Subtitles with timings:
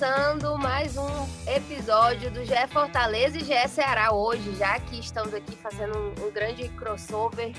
[0.00, 1.06] Começando mais um
[1.46, 6.30] episódio do GE Fortaleza e GE Ceará hoje, já que estamos aqui fazendo um, um
[6.30, 7.52] grande crossover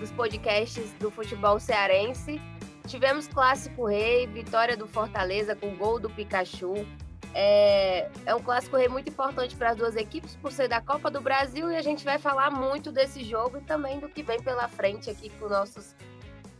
[0.00, 2.40] dos podcasts do futebol cearense.
[2.86, 6.86] Tivemos Clássico Rei, vitória do Fortaleza com gol do Pikachu.
[7.34, 11.10] É, é um Clássico Rei muito importante para as duas equipes por ser da Copa
[11.10, 14.42] do Brasil e a gente vai falar muito desse jogo e também do que vem
[14.42, 15.94] pela frente aqui com nossos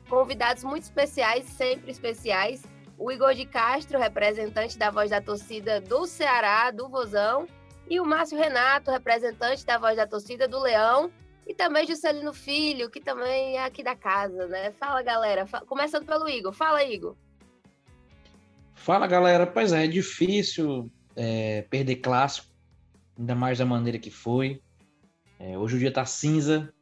[0.06, 6.06] convidados muito especiais, sempre especiais o Igor de Castro, representante da voz da torcida do
[6.06, 7.46] Ceará, do Vozão,
[7.88, 11.10] e o Márcio Renato, representante da voz da torcida do Leão,
[11.46, 14.72] e também Juscelino Filho, que também é aqui da casa, né?
[14.72, 15.46] Fala, galera.
[15.66, 16.52] Começando pelo Igor.
[16.52, 17.14] Fala, Igor.
[18.74, 19.46] Fala, galera.
[19.46, 22.48] Pois é, é difícil é, perder clássico,
[23.18, 24.62] ainda mais da maneira que foi.
[25.38, 26.72] É, hoje o dia tá cinza,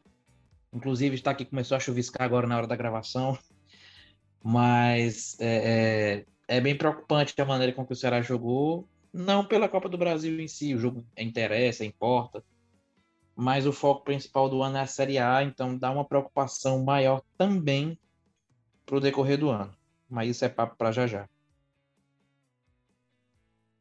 [0.72, 3.36] inclusive está aqui, começou a chuviscar agora na hora da gravação.
[4.42, 9.68] Mas é, é, é, bem preocupante a maneira com que o Ceará jogou, não pela
[9.68, 12.42] Copa do Brasil em si, o jogo interessa, importa,
[13.36, 17.22] mas o foco principal do ano é a Série A, então dá uma preocupação maior
[17.38, 17.98] também
[18.84, 19.74] para o decorrer do ano.
[20.08, 21.28] Mas isso é papo para já já.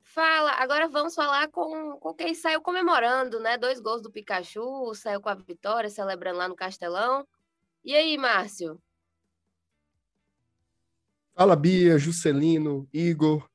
[0.04, 3.58] Fala, agora vamos falar com, com quem saiu comemorando, né?
[3.58, 7.26] Dois gols do Pikachu, saiu com a vitória, celebrando lá no Castelão.
[7.84, 8.78] E aí, Márcio?
[11.42, 13.50] Fala, Bia, Juscelino, Igor.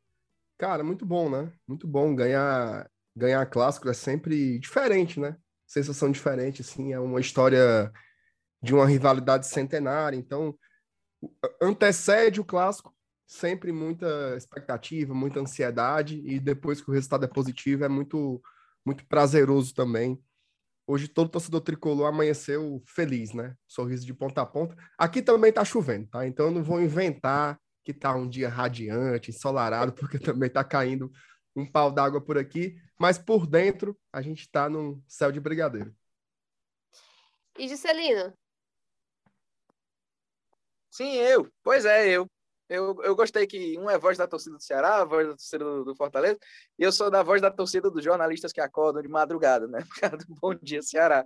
[0.59, 1.53] Cara, muito bom, né?
[1.69, 5.37] Muito bom ganhar ganhar clássico é sempre diferente, né?
[5.65, 7.93] Sensação diferente, assim, é uma história
[8.61, 10.59] de uma rivalidade centenária, então
[11.63, 12.93] antecede o clássico,
[13.25, 18.43] sempre muita expectativa, muita ansiedade e depois que o resultado é positivo é muito
[18.85, 20.21] muito prazeroso também.
[20.89, 23.55] Hoje todo torcedor tricolor amanheceu feliz, né?
[23.65, 24.77] Sorriso de ponta a ponta.
[24.99, 26.27] Aqui também tá chovendo, tá?
[26.27, 27.57] Então eu não vou inventar
[27.87, 31.09] que está um dia radiante, ensolarado, porque também está caindo
[31.55, 35.95] um pau d'água por aqui, mas por dentro a gente está num céu de brigadeiro.
[37.57, 38.37] E Juscelino?
[40.91, 41.49] Sim, eu.
[41.63, 42.29] Pois é, eu.
[42.69, 45.65] Eu, eu gostei que um é voz da torcida do Ceará, a voz da torcida
[45.65, 46.37] do, do, Fortaleza,
[46.77, 49.79] e eu sou da voz da torcida dos jornalistas que acordam de madrugada, né?
[49.89, 51.25] Por causa do Bom Dia Ceará.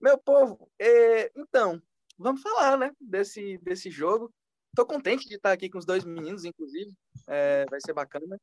[0.00, 1.82] Meu povo, é, então,
[2.16, 4.32] vamos falar, né, desse, desse jogo.
[4.74, 6.92] Tô contente de estar aqui com os dois meninos, inclusive.
[7.26, 8.40] É, vai ser bacana.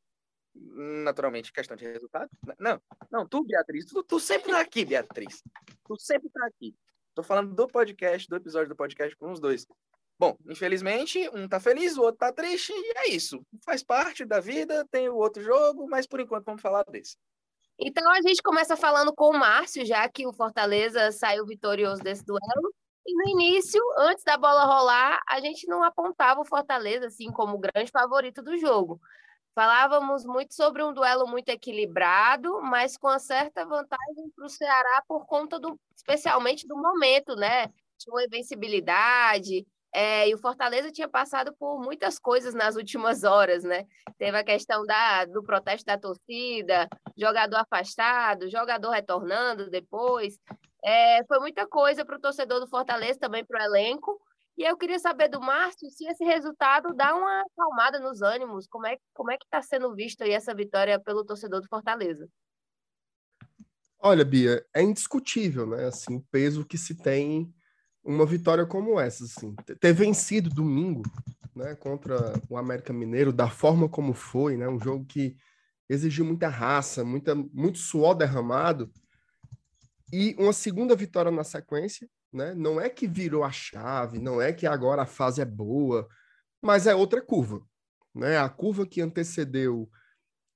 [0.53, 2.29] Naturalmente, questão de resultado.
[2.59, 2.81] Não,
[3.11, 5.43] não, tu, Beatriz, tu, tu sempre tá aqui, Beatriz.
[5.85, 6.73] Tu sempre tá aqui.
[7.13, 9.67] Tô falando do podcast, do episódio do podcast com os dois.
[10.17, 13.45] Bom, infelizmente, um tá feliz, o outro tá triste, e é isso.
[13.65, 17.17] Faz parte da vida, tem o outro jogo, mas por enquanto vamos falar desse.
[17.77, 22.23] Então a gente começa falando com o Márcio, já que o Fortaleza saiu vitorioso desse
[22.23, 22.73] duelo.
[23.05, 27.55] E no início, antes da bola rolar, a gente não apontava o Fortaleza assim como
[27.55, 28.99] o grande favorito do jogo.
[29.53, 35.03] Falávamos muito sobre um duelo muito equilibrado, mas com uma certa vantagem para o Ceará
[35.07, 37.67] por conta do, especialmente do momento, né?
[37.97, 43.63] Tinha uma invencibilidade, é, e o Fortaleza tinha passado por muitas coisas nas últimas horas,
[43.63, 43.85] né?
[44.17, 50.37] Teve a questão da, do protesto da torcida, jogador afastado, jogador retornando depois.
[50.85, 54.21] É, foi muita coisa para o torcedor do Fortaleza, também para o elenco.
[54.55, 58.67] E eu queria saber do Márcio se esse resultado dá uma acalmada nos ânimos.
[58.67, 62.29] Como é, como é que está sendo visto aí essa vitória pelo torcedor do Fortaleza?
[63.97, 65.85] Olha, Bia, é indiscutível, né?
[65.85, 67.51] Assim, o peso que se tem
[68.03, 69.55] uma vitória como essa, assim.
[69.79, 71.01] Ter vencido domingo,
[71.55, 74.69] né, contra o América Mineiro, da forma como foi, né?
[74.69, 75.35] Um jogo que
[75.89, 78.91] exigiu muita raça, muita, muito suor derramado
[80.11, 82.53] e uma segunda vitória na sequência, né?
[82.53, 86.07] Não é que virou a chave, não é que agora a fase é boa,
[86.61, 87.61] mas é outra curva,
[88.13, 88.37] né?
[88.37, 89.89] A curva que antecedeu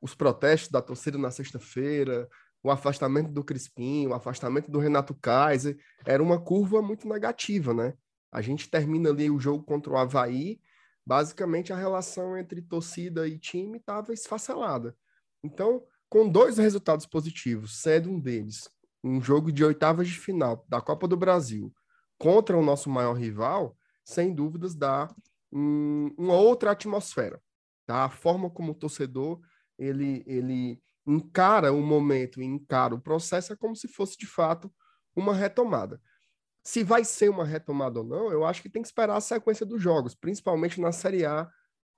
[0.02, 2.30] os protestos da torcida na sexta-feira,
[2.64, 7.94] o afastamento do Crispim, o afastamento do Renato Kaiser, era uma curva muito negativa, né?
[8.32, 10.60] A gente termina ali o jogo contra o Havaí,
[11.06, 14.96] basicamente a relação entre torcida e time estava esfacelada.
[15.44, 18.70] Então, com dois resultados positivos, sendo um deles
[19.04, 21.74] um jogo de oitavas de final da Copa do Brasil
[22.18, 25.08] contra o nosso maior rival, sem dúvidas dá
[25.52, 27.42] um, uma outra atmosfera.
[27.86, 28.06] tá?
[28.06, 29.40] A forma como o torcedor
[29.78, 34.72] ele, ele encara o momento, encara o processo é como se fosse de fato
[35.16, 36.02] uma retomada.
[36.62, 39.66] Se vai ser uma retomada ou não, eu acho que tem que esperar a sequência
[39.66, 41.50] dos jogos, principalmente na Série A,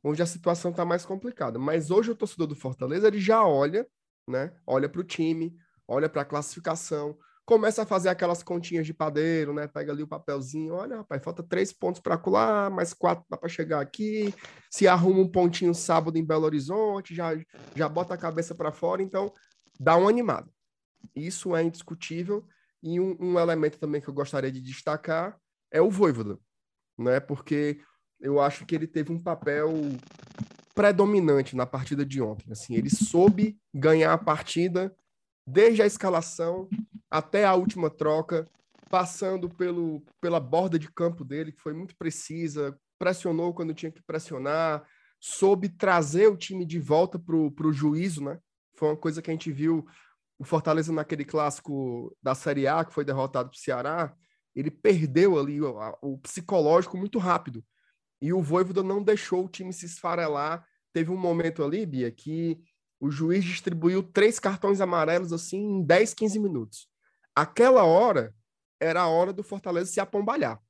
[0.03, 1.59] onde a situação está mais complicada.
[1.59, 3.87] Mas hoje o torcedor do Fortaleza ele já olha,
[4.27, 4.55] né?
[4.65, 5.55] Olha para o time,
[5.87, 9.67] olha para a classificação, começa a fazer aquelas continhas de padeiro, né?
[9.67, 13.81] Pega ali o papelzinho, olha, rapaz, falta três pontos para colar, mais quatro para chegar
[13.81, 14.33] aqui.
[14.69, 17.31] Se arruma um pontinho sábado em Belo Horizonte, já,
[17.75, 19.33] já bota a cabeça para fora, então
[19.79, 20.49] dá uma animada.
[21.15, 22.45] Isso é indiscutível.
[22.83, 25.37] E um, um, elemento também que eu gostaria de destacar
[25.69, 26.39] é o Voivoda,
[26.97, 27.19] né?
[27.19, 27.79] Porque
[28.19, 29.71] eu acho que ele teve um papel
[30.73, 32.51] predominante na partida de ontem.
[32.51, 34.95] Assim, ele soube ganhar a partida
[35.45, 36.69] desde a escalação
[37.09, 38.47] até a última troca,
[38.89, 44.01] passando pelo, pela borda de campo dele, que foi muito precisa, pressionou quando tinha que
[44.01, 44.85] pressionar,
[45.19, 48.39] soube trazer o time de volta para o juízo, né?
[48.75, 49.85] Foi uma coisa que a gente viu
[50.37, 54.15] o Fortaleza naquele clássico da Série A, que foi derrotado para o Ceará,
[54.55, 57.63] ele perdeu ali o, o, psicológico muito rápido.
[58.21, 60.65] E o Voivoda não deixou o time se esfarelar.
[60.93, 62.59] Teve um momento ali, Bia, que
[63.01, 66.87] o juiz distribuiu três cartões amarelos assim em 10, 15 minutos.
[67.35, 68.33] Aquela hora
[68.79, 70.61] era a hora do Fortaleza se apombalhar,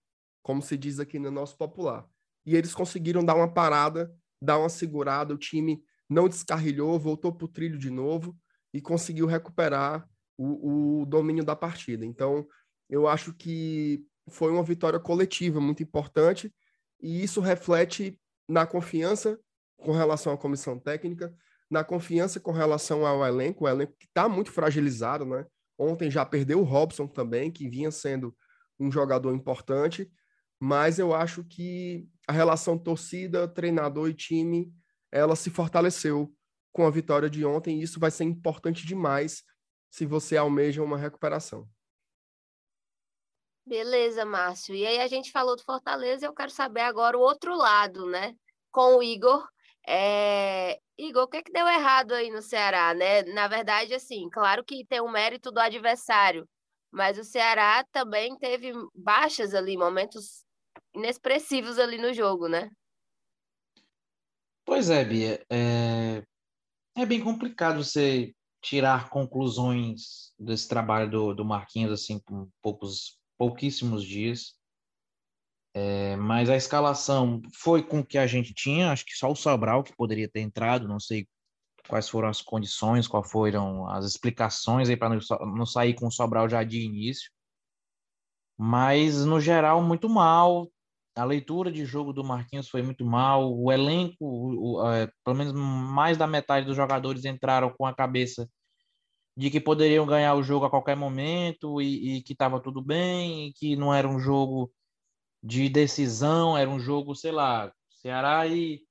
[0.41, 2.07] como se diz aqui no nosso popular.
[2.45, 7.45] E eles conseguiram dar uma parada, dar uma segurada, o time não descarrilhou, voltou para
[7.45, 8.37] o trilho de novo
[8.73, 10.07] e conseguiu recuperar
[10.37, 12.05] o, o domínio da partida.
[12.05, 12.47] Então,
[12.89, 16.53] eu acho que foi uma vitória coletiva muito importante
[17.01, 18.17] e isso reflete
[18.47, 19.37] na confiança
[19.77, 21.35] com relação à comissão técnica,
[21.71, 25.45] na confiança com relação ao elenco, o elenco que está muito fragilizado, né?
[25.79, 28.35] Ontem já perdeu o Robson também, que vinha sendo
[28.77, 30.11] um jogador importante,
[30.59, 34.71] mas eu acho que a relação torcida, treinador e time,
[35.11, 36.31] ela se fortaleceu
[36.73, 39.43] com a vitória de ontem, e isso vai ser importante demais
[39.89, 41.67] se você almeja uma recuperação.
[43.65, 44.75] Beleza, Márcio.
[44.75, 48.35] E aí a gente falou do Fortaleza, eu quero saber agora o outro lado, né?
[48.71, 49.47] Com o Igor.
[49.87, 50.79] É...
[50.97, 53.23] Igor, o que, que deu errado aí no Ceará, né?
[53.23, 56.47] Na verdade, assim, claro que tem o um mérito do adversário,
[56.91, 60.43] mas o Ceará também teve baixas ali, momentos
[60.93, 62.69] inexpressivos ali no jogo, né?
[64.63, 65.43] Pois é, Bia.
[65.49, 66.23] É
[66.95, 74.03] é bem complicado você tirar conclusões desse trabalho do, do Marquinhos assim com poucos pouquíssimos
[74.03, 74.55] dias.
[75.73, 79.35] É, mas a escalação foi com o que a gente tinha, acho que só o
[79.35, 81.27] Sobral que poderia ter entrado, não sei
[81.87, 86.49] quais foram as condições, quais foram as explicações aí para não, sair com o Sobral
[86.49, 87.31] já de início.
[88.57, 90.69] Mas no geral muito mal,
[91.15, 95.37] a leitura de jogo do Marquinhos foi muito mal, o elenco, o, o, é, pelo
[95.37, 98.47] menos mais da metade dos jogadores entraram com a cabeça
[99.35, 103.53] de que poderiam ganhar o jogo a qualquer momento e, e que estava tudo bem,
[103.55, 104.71] que não era um jogo
[105.43, 108.81] de decisão, era um jogo, sei lá, Ceará e,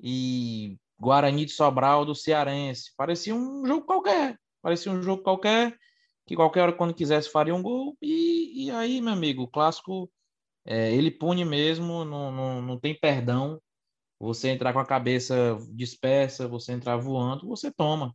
[0.00, 2.92] e Guarani de Sobral do Cearense.
[2.96, 5.76] Parecia um jogo qualquer, parecia um jogo qualquer,
[6.26, 10.10] que qualquer hora quando quisesse faria um gol, e, e aí, meu amigo, o clássico
[10.66, 13.60] é, ele pune mesmo, não, não, não tem perdão.
[14.18, 18.14] Você entrar com a cabeça dispersa, você entrar voando, você toma.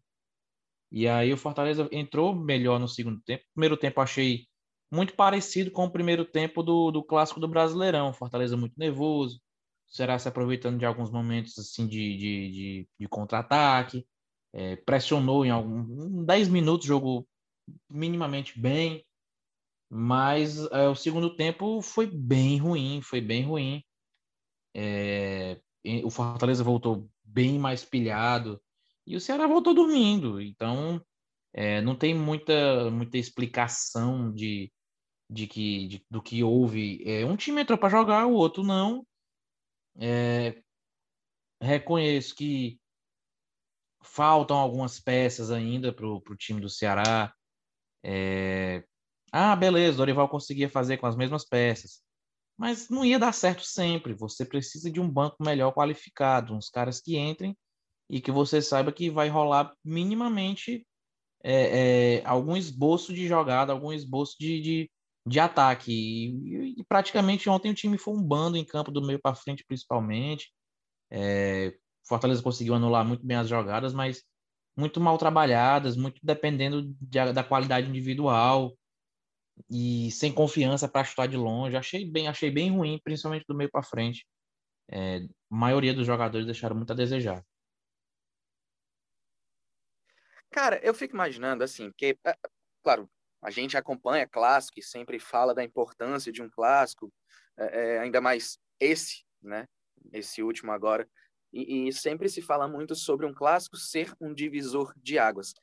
[0.92, 3.44] E aí o Fortaleza entrou melhor no segundo tempo.
[3.54, 4.48] Primeiro tempo achei
[4.92, 8.14] muito parecido com o primeiro tempo do, do clássico do Brasileirão.
[8.14, 9.40] Fortaleza muito nervoso,
[9.88, 14.06] será se aproveitando de alguns momentos assim de, de, de, de contra-ataque,
[14.54, 17.28] é, pressionou em alguns 10 minutos, jogou
[17.90, 19.06] minimamente bem,
[19.90, 23.84] mas é, o segundo tempo foi bem ruim, foi bem ruim.
[24.74, 25.60] É,
[26.04, 28.62] o Fortaleza voltou bem mais pilhado
[29.06, 30.42] e o Ceará voltou dormindo.
[30.42, 31.02] Então,
[31.54, 34.72] é, não tem muita, muita explicação de,
[35.32, 37.02] de que, de, do que houve.
[37.06, 39.08] É, um time entrou para jogar, o outro não.
[39.98, 40.62] É,
[41.62, 42.80] reconheço que
[44.04, 47.34] faltam algumas peças ainda para o time do Ceará.
[48.04, 48.84] É,
[49.32, 52.02] ah, beleza, Dorival conseguia fazer com as mesmas peças.
[52.58, 54.14] Mas não ia dar certo sempre.
[54.14, 57.56] Você precisa de um banco melhor qualificado, uns caras que entrem
[58.10, 60.86] e que você saiba que vai rolar minimamente
[61.44, 64.92] é, é, algum esboço de jogada, algum esboço de, de,
[65.26, 65.92] de ataque.
[65.92, 69.66] E, e, praticamente ontem o time foi um bando em campo do meio para frente,
[69.68, 70.52] principalmente.
[71.12, 71.74] É,
[72.08, 74.24] Fortaleza conseguiu anular muito bem as jogadas, mas
[74.76, 78.76] muito mal trabalhadas, muito dependendo de, da qualidade individual
[79.70, 81.78] e sem confiança para chutar de longe.
[81.78, 84.26] Achei bem, achei bem ruim, principalmente do meio para frente.
[84.90, 87.44] É, a maioria dos jogadores deixaram muito a desejar.
[90.50, 92.36] Cara, eu fico imaginando assim, que é,
[92.84, 93.10] claro,
[93.42, 97.12] a gente acompanha clássico e sempre fala da importância de um clássico,
[97.58, 99.66] é, é, ainda mais esse, né?
[100.12, 101.08] Esse último agora.
[101.52, 105.54] E, e, sempre se fala muito sobre um clássico ser um divisor de águas.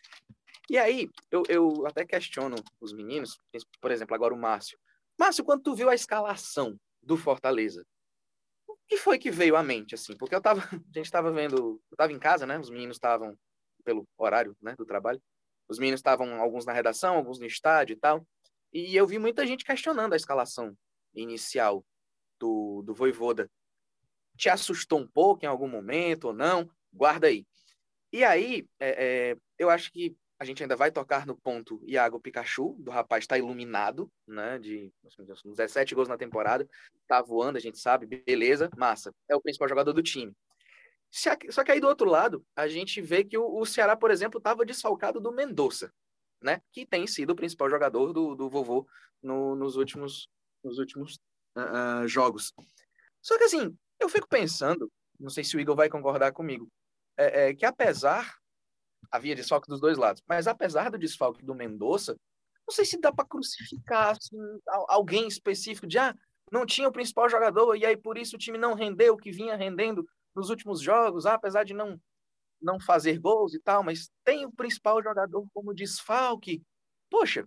[0.69, 3.39] E aí, eu, eu até questiono os meninos,
[3.81, 4.79] por exemplo, agora o Márcio.
[5.19, 7.85] Márcio, quando tu viu a escalação do Fortaleza,
[8.67, 10.15] o que foi que veio à mente, assim?
[10.17, 12.59] Porque eu tava, a gente estava vendo, eu tava em casa, né?
[12.59, 13.37] Os meninos estavam
[13.83, 15.21] pelo horário, né, do trabalho.
[15.69, 18.27] Os meninos estavam alguns na redação, alguns no estádio e tal.
[18.73, 20.77] E eu vi muita gente questionando a escalação
[21.15, 21.85] inicial
[22.39, 23.51] do, do Voivoda.
[24.37, 26.71] Te assustou um pouco em algum momento ou não?
[26.93, 27.47] Guarda aí.
[28.13, 32.21] E aí, é, é, eu acho que a gente ainda vai tocar no ponto Iago
[32.21, 34.59] Pikachu, do rapaz está iluminado, né?
[34.59, 34.93] De
[35.45, 36.69] 17 gols na temporada,
[37.09, 39.13] tá voando, a gente sabe, beleza, massa.
[39.29, 40.33] É o principal jogador do time.
[41.11, 44.65] Só que aí do outro lado, a gente vê que o, Ceará, por exemplo, estava
[44.65, 45.93] desfalcado do Mendonça,
[46.43, 46.61] né?
[46.73, 48.87] Que tem sido o principal jogador do, do vovô
[49.23, 50.29] no, nos últimos,
[50.63, 51.19] nos últimos
[51.57, 52.53] uh, jogos.
[53.23, 56.69] Só que assim, eu fico pensando, não sei se o Igor vai concordar comigo,
[57.17, 58.37] é, é, que apesar
[59.11, 62.17] havia desfalque dos dois lados, mas apesar do desfalque do Mendonça,
[62.67, 64.37] não sei se dá para crucificar assim,
[64.89, 66.15] alguém específico de ah,
[66.53, 69.33] não tinha o principal jogador e aí por isso o time não rendeu o que
[69.33, 70.07] vinha rendendo
[70.39, 72.01] nos últimos jogos, ah, apesar de não
[72.61, 76.61] não fazer gols e tal, mas tem o principal jogador como desfalque.
[77.09, 77.47] Poxa,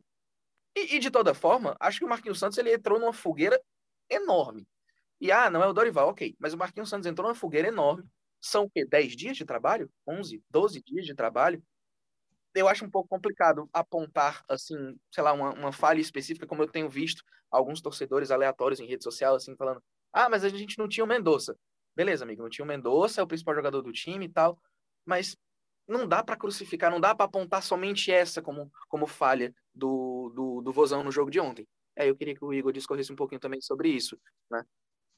[0.76, 3.62] e, e, de toda forma, acho que o Marquinhos Santos ele entrou numa fogueira
[4.10, 4.66] enorme.
[5.20, 8.04] E ah, não é o Dorival, ok, mas o Marquinhos Santos entrou numa fogueira enorme.
[8.42, 8.86] São o quê?
[8.86, 9.92] 10 dias de trabalho?
[10.08, 11.62] 11, 12 dias de trabalho?
[12.56, 16.68] Eu acho um pouco complicado apontar, assim, sei lá, uma, uma falha específica, como eu
[16.68, 19.82] tenho visto alguns torcedores aleatórios em rede social, assim, falando:
[20.12, 21.56] ah, mas a gente não tinha o Mendonça.
[21.96, 24.60] Beleza, amigo, tinha o Mendonça, é o principal jogador do time e tal,
[25.06, 25.38] mas
[25.88, 30.62] não dá para crucificar, não dá para apontar somente essa como, como falha do, do,
[30.62, 31.68] do Vozão no jogo de ontem.
[31.96, 34.18] É, eu queria que o Igor discorresse um pouquinho também sobre isso,
[34.50, 34.64] né?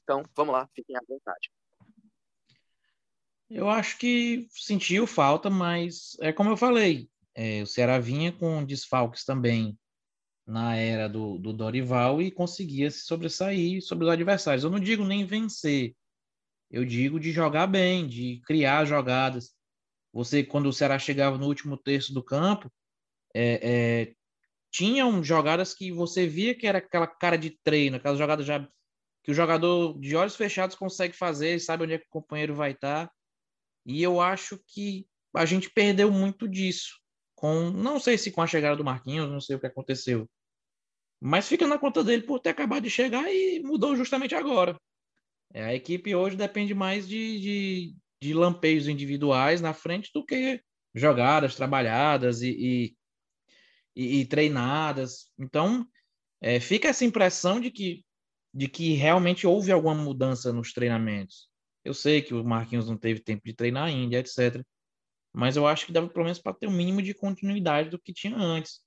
[0.02, 1.50] Então, vamos lá, fiquem à vontade.
[3.48, 8.64] Eu acho que sentiu falta, mas é como eu falei, é, o Ceará vinha com
[8.64, 9.78] desfalques também
[10.46, 14.64] na era do, do Dorival e conseguia se sobressair sobre os adversários.
[14.64, 15.94] Eu não digo nem vencer,
[16.70, 19.52] eu digo de jogar bem, de criar jogadas.
[20.12, 22.72] Você, quando o Ceará chegava no último terço do campo,
[23.34, 24.14] é, é,
[24.70, 28.66] tinham jogadas que você via que era aquela cara de treino, aquelas jogadas já
[29.22, 32.72] que o jogador de olhos fechados consegue fazer, sabe onde é que o companheiro vai
[32.72, 33.10] estar.
[33.86, 37.00] E eu acho que a gente perdeu muito disso.
[37.34, 40.28] Com, não sei se com a chegada do Marquinhos, não sei o que aconteceu.
[41.20, 44.76] Mas fica na conta dele por ter acabado de chegar e mudou justamente agora.
[45.52, 50.60] É, a equipe hoje depende mais de, de, de, lampejos individuais na frente do que
[50.92, 52.96] jogadas trabalhadas e,
[53.94, 55.30] e, e, treinadas.
[55.38, 55.86] Então,
[56.40, 58.04] é, fica essa impressão de que,
[58.52, 61.48] de que realmente houve alguma mudança nos treinamentos.
[61.84, 64.64] Eu sei que o Marquinhos não teve tempo de treinar ainda, etc.
[65.32, 68.12] Mas eu acho que dava pelo menos para ter um mínimo de continuidade do que
[68.12, 68.80] tinha antes.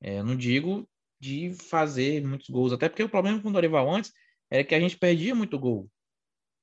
[0.00, 0.88] É, não digo
[1.20, 4.12] de fazer muitos gols, até porque o problema com o Dorival antes
[4.50, 5.90] era que a gente perdia muito gol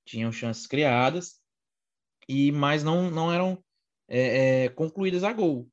[0.06, 1.42] tinham chances criadas,
[2.28, 3.64] e mas não, não eram
[4.08, 5.70] é, é, concluídas a gol.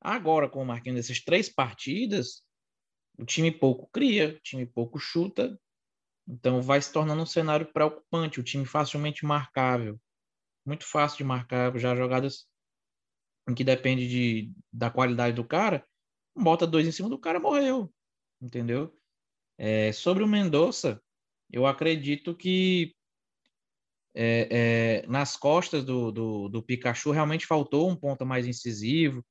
[0.00, 2.42] Agora, com o Marquinhos dessas três partidas,
[3.18, 5.58] o time pouco cria, o time pouco chuta,
[6.28, 9.98] então vai se tornando um cenário preocupante, o time facilmente marcável,
[10.64, 12.46] muito fácil de marcar, já jogadas
[13.48, 15.86] em que depende de, da qualidade do cara,
[16.34, 17.92] bota dois em cima do cara, morreu,
[18.40, 18.98] entendeu?
[19.58, 21.00] É, sobre o Mendonça,
[21.50, 22.93] eu acredito que
[24.14, 29.24] é, é, nas costas do, do, do, Pikachu realmente faltou um ponta mais incisivo.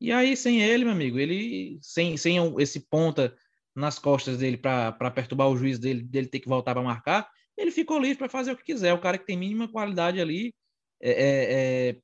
[0.00, 3.36] E aí, sem ele, meu amigo, ele sem, sem esse ponta
[3.74, 7.70] nas costas dele para perturbar o juiz dele, dele ter que voltar para marcar, ele
[7.70, 8.94] ficou livre para fazer o que quiser.
[8.94, 10.54] O cara que tem mínima qualidade ali
[11.00, 11.96] é, é, é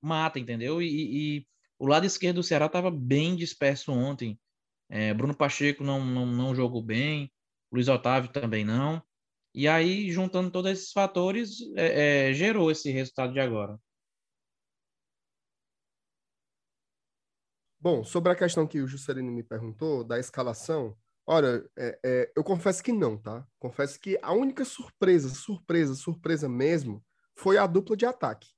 [0.00, 0.80] mata, entendeu?
[0.80, 0.86] E,
[1.38, 1.46] e,
[1.78, 4.38] o lado esquerdo do Ceará estava bem disperso ontem.
[4.88, 7.30] É, Bruno Pacheco não, não, não jogou bem,
[7.72, 9.02] Luiz Otávio também não.
[9.54, 13.78] E aí, juntando todos esses fatores, é, é, gerou esse resultado de agora.
[17.78, 22.44] Bom, sobre a questão que o Juscelino me perguntou, da escalação, olha, é, é, eu
[22.44, 23.44] confesso que não, tá?
[23.58, 27.04] Confesso que a única surpresa, surpresa, surpresa mesmo,
[27.36, 28.48] foi a dupla de ataque,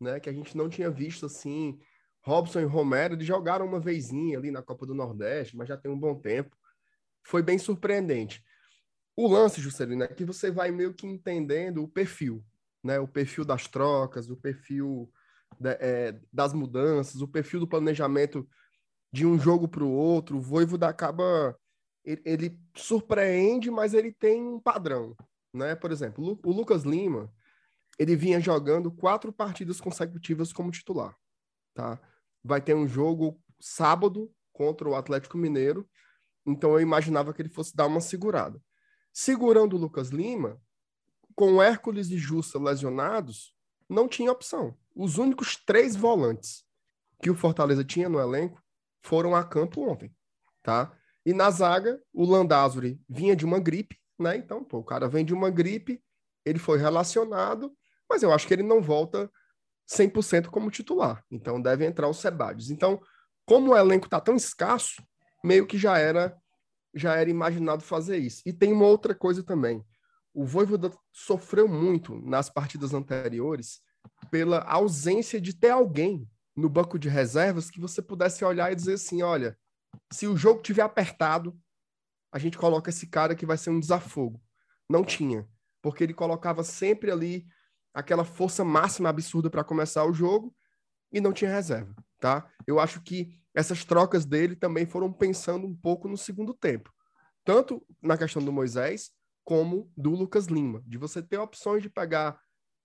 [0.00, 0.18] né?
[0.18, 1.78] Que a gente não tinha visto, assim,
[2.24, 5.90] Robson e Romero, eles jogaram uma vezinha ali na Copa do Nordeste, mas já tem
[5.90, 6.56] um bom tempo.
[7.24, 8.42] Foi bem surpreendente.
[9.14, 12.44] O lance, Juscelino, é que você vai meio que entendendo o perfil,
[12.82, 12.98] né?
[12.98, 15.12] O perfil das trocas, o perfil
[15.64, 18.48] é, das mudanças, o perfil do planejamento
[19.12, 21.56] de um jogo para o outro, o Voivoda acaba
[22.04, 25.14] ele, ele, surpreende, mas ele tem um padrão,
[25.52, 25.74] né?
[25.74, 27.32] Por exemplo, o Lucas Lima,
[27.98, 31.14] ele vinha jogando quatro partidas consecutivas como titular,
[31.74, 32.00] tá?
[32.42, 35.88] Vai ter um jogo sábado contra o Atlético Mineiro,
[36.46, 38.60] então eu imaginava que ele fosse dar uma segurada.
[39.12, 40.60] Segurando o Lucas Lima,
[41.34, 43.54] com Hércules e Justa lesionados,
[43.88, 44.76] não tinha opção.
[44.94, 46.64] Os únicos três volantes
[47.22, 48.62] que o Fortaleza tinha no elenco
[49.02, 50.14] foram a campo ontem,
[50.62, 50.96] tá?
[51.24, 54.36] E na zaga, o Landázuri vinha de uma gripe, né?
[54.36, 56.02] Então, pô, o cara vem de uma gripe,
[56.44, 57.72] ele foi relacionado,
[58.08, 59.30] mas eu acho que ele não volta
[59.88, 61.24] 100% como titular.
[61.30, 62.70] Então, deve entrar o Sebades.
[62.70, 63.00] Então,
[63.46, 65.02] como o elenco tá tão escasso,
[65.44, 66.36] meio que já era
[66.94, 68.42] já era imaginado fazer isso.
[68.44, 69.84] E tem uma outra coisa também.
[70.34, 73.80] O Voivoda sofreu muito nas partidas anteriores
[74.30, 78.94] pela ausência de ter alguém no banco de reservas que você pudesse olhar e dizer
[78.94, 79.58] assim, olha,
[80.12, 81.58] se o jogo tiver apertado,
[82.32, 84.40] a gente coloca esse cara que vai ser um desafogo.
[84.88, 85.46] Não tinha,
[85.82, 87.46] porque ele colocava sempre ali
[87.94, 90.54] aquela força máxima absurda para começar o jogo
[91.12, 92.50] e não tinha reserva, tá?
[92.66, 96.92] Eu acho que essas trocas dele também foram pensando um pouco no segundo tempo,
[97.44, 99.10] tanto na questão do Moisés
[99.44, 102.40] como do Lucas Lima, de você ter opções de pegar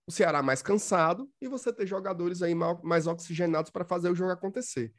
[0.07, 4.31] o Ceará mais cansado e você ter jogadores aí mais oxigenados para fazer o jogo
[4.31, 4.93] acontecer.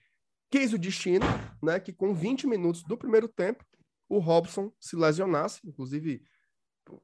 [0.51, 1.27] Quis o destino,
[1.63, 3.65] né, que com 20 minutos do primeiro tempo,
[4.09, 6.23] o Robson se lesionasse, inclusive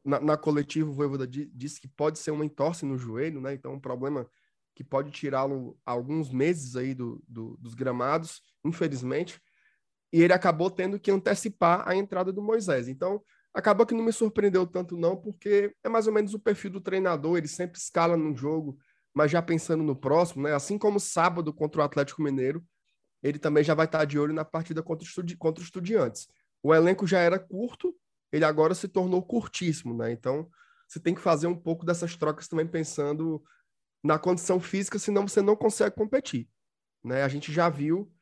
[0.04, 3.74] na, na coletiva o Voivoda disse que pode ser uma entorse no joelho, né, então
[3.74, 4.28] um problema
[4.74, 9.40] que pode tirá-lo alguns meses aí do, do, dos gramados, infelizmente,
[10.12, 12.88] e ele acabou tendo que antecipar a entrada do Moisés.
[12.88, 16.70] Então, acabou que não me surpreendeu tanto não, porque é mais ou menos o perfil
[16.70, 18.76] do treinador, ele sempre escala no jogo,
[19.14, 20.54] mas já pensando no próximo, né?
[20.54, 22.64] Assim como sábado contra o Atlético Mineiro,
[23.22, 26.28] ele também já vai estar de olho na partida contra, estudi contra os estudiantes.
[26.62, 27.94] O elenco já era curto,
[28.32, 30.10] ele agora se tornou curtíssimo, né?
[30.10, 30.48] Então,
[30.88, 33.42] você tem que fazer um pouco dessas trocas também pensando
[34.04, 36.46] na condição física, senão você não consegue competir.
[37.02, 37.22] Né?
[37.22, 38.12] A gente já viu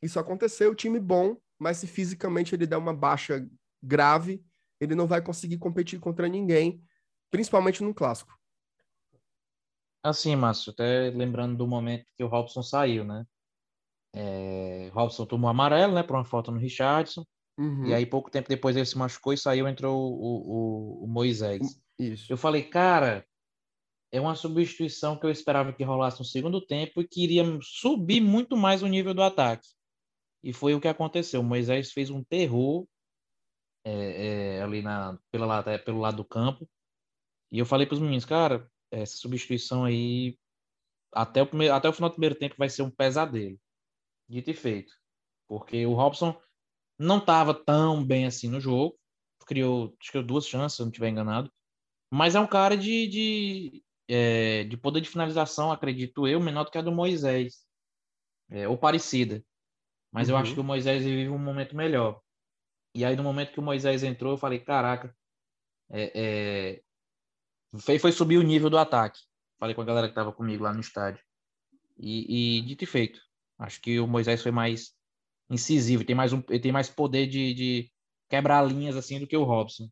[0.00, 3.44] isso acontecer, o time bom, mas se fisicamente ele der uma baixa
[3.82, 4.44] grave,
[4.80, 6.80] ele não vai conseguir competir contra ninguém,
[7.30, 8.38] principalmente no clássico.
[10.04, 13.26] Assim, Márcio, até lembrando do momento que o Robson saiu, né?
[14.14, 17.24] É, Robson tomou amarelo, né, por uma falta no Richardson.
[17.58, 17.86] Uhum.
[17.86, 21.80] E aí, pouco tempo depois, ele se machucou e saiu, entrou o, o, o Moisés.
[21.98, 22.32] Isso.
[22.32, 23.26] Eu falei, cara,
[24.14, 28.20] é uma substituição que eu esperava que rolasse no segundo tempo e que iria subir
[28.20, 29.66] muito mais o nível do ataque.
[30.40, 31.40] E foi o que aconteceu.
[31.40, 32.86] O Moisés fez um terror
[33.84, 36.68] é, é, ali na, pela, pelo lado do campo.
[37.50, 40.38] E eu falei para os meninos, cara, essa substituição aí,
[41.12, 43.58] até o, primeiro, até o final do primeiro tempo, vai ser um pesadelo.
[44.28, 44.94] Dito e feito.
[45.48, 46.40] Porque o Robson
[46.96, 48.96] não estava tão bem assim no jogo.
[49.44, 51.52] Criou, acho que duas chances, se eu não estiver enganado.
[52.12, 56.70] Mas é um cara de, de, é, de poder de finalização, acredito eu, menor do
[56.70, 57.64] que a do Moisés.
[58.50, 59.42] É, ou parecida.
[60.12, 60.34] Mas uhum.
[60.34, 60.54] eu acho uhum.
[60.54, 62.20] que o Moisés vive um momento melhor.
[62.94, 65.14] E aí, no momento que o Moisés entrou, eu falei: caraca,
[65.90, 66.82] é, é...
[67.80, 69.20] Foi, foi subir o nível do ataque.
[69.58, 71.22] Falei com a galera que estava comigo lá no estádio.
[71.98, 73.20] E, e dito e feito.
[73.58, 74.92] Acho que o Moisés foi mais
[75.50, 77.92] incisivo, tem mais um, ele tem mais poder de, de
[78.28, 79.88] quebrar linhas assim do que o Robson.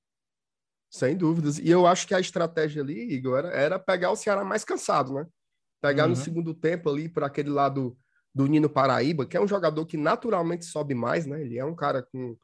[0.93, 1.59] Sem dúvidas.
[1.59, 5.15] E eu acho que a estratégia ali, Igor, era, era pegar o Ceará mais cansado,
[5.15, 5.27] né?
[5.81, 6.11] Pegar uhum.
[6.11, 7.97] no segundo tempo ali por aquele lado
[8.35, 11.41] do Nino Paraíba, que é um jogador que naturalmente sobe mais, né?
[11.41, 12.37] Ele é um cara com,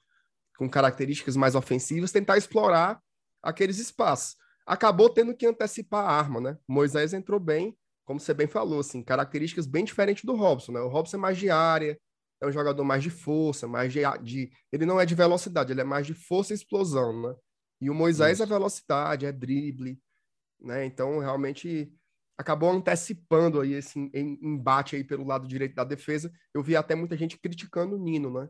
[0.57, 2.99] com características mais ofensivas, tentar explorar
[3.43, 4.35] aqueles espaços.
[4.67, 6.57] Acabou tendo que antecipar a arma, né?
[6.67, 10.81] Moisés entrou bem, como você bem falou, assim, características bem diferentes do Robson, né?
[10.81, 11.99] O Robson é mais de área,
[12.41, 15.83] é um jogador mais de força, mais de, de ele não é de velocidade, ele
[15.83, 17.35] é mais de força e explosão, né?
[17.81, 18.43] E o Moisés é Isso.
[18.43, 20.01] é velocidade, é drible,
[20.61, 20.85] né?
[20.85, 21.93] Então, realmente
[22.37, 26.33] acabou antecipando aí esse embate aí pelo lado direito da defesa.
[26.55, 28.49] Eu vi até muita gente criticando o Nino, né?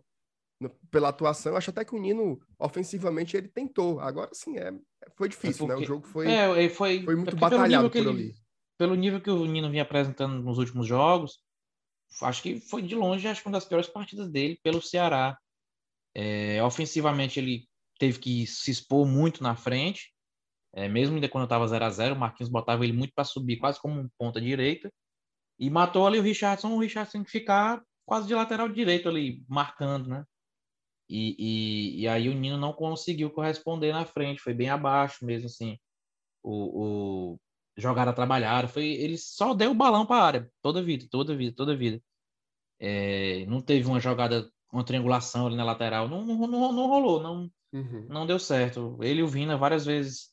[0.90, 4.00] Pela atuação, acho até que o Nino, ofensivamente, ele tentou.
[4.00, 4.72] Agora sim, é,
[5.16, 5.80] foi difícil, é porque...
[5.80, 5.84] né?
[5.84, 8.34] O jogo foi, é, foi, foi muito batalhado por ele, ali
[8.78, 11.40] pelo nível que o Nino vinha apresentando nos últimos jogos,
[12.22, 15.36] acho que foi de longe acho que uma das piores partidas dele pelo Ceará.
[16.14, 17.67] É, ofensivamente ele
[17.98, 20.12] teve que se expor muito na frente,
[20.72, 23.56] é, mesmo ainda quando estava 0 a 0 o Marquinhos botava ele muito para subir,
[23.56, 24.92] quase como um ponta direita,
[25.58, 30.08] e matou ali o Richardson, o Richardson que ficar quase de lateral direito ali, marcando,
[30.08, 30.24] né?
[31.08, 35.46] E, e, e, aí o Nino não conseguiu corresponder na frente, foi bem abaixo mesmo,
[35.46, 35.78] assim.
[36.42, 37.40] O, o,
[37.78, 38.68] jogaram, trabalharam.
[38.68, 42.02] Foi, ele só deu o balão para a área, toda vida, toda vida, toda vida.
[42.78, 47.22] É, não teve uma jogada, uma triangulação ali na lateral, não, não, não, não rolou,
[47.22, 48.06] não, uhum.
[48.08, 48.98] não deu certo.
[49.02, 50.30] Ele e o Vina várias vezes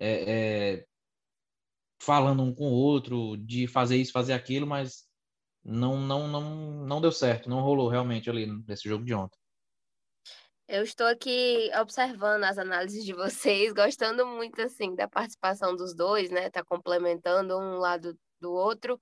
[0.00, 0.32] é,
[0.76, 0.84] é,
[2.00, 5.04] falando um com o outro, de fazer isso, fazer aquilo, mas
[5.64, 6.50] não, não, não,
[6.84, 9.38] não deu certo, não rolou realmente ali nesse jogo de ontem.
[10.66, 16.30] Eu estou aqui observando as análises de vocês, gostando muito assim da participação dos dois,
[16.30, 16.50] né?
[16.50, 18.98] Tá complementando um lado do outro.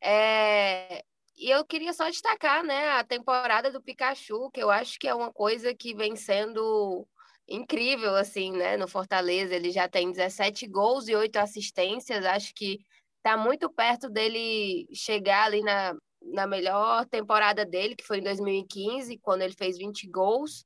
[0.00, 1.02] É...
[1.36, 5.14] E eu queria só destacar, né, a temporada do Pikachu, que eu acho que é
[5.14, 7.08] uma coisa que vem sendo
[7.50, 9.54] incrível, assim, né, no Fortaleza.
[9.54, 12.24] Ele já tem 17 gols e 8 assistências.
[12.24, 12.78] Acho que
[13.18, 19.18] está muito perto dele chegar ali na, na melhor temporada dele, que foi em 2015,
[19.18, 20.64] quando ele fez 20 gols.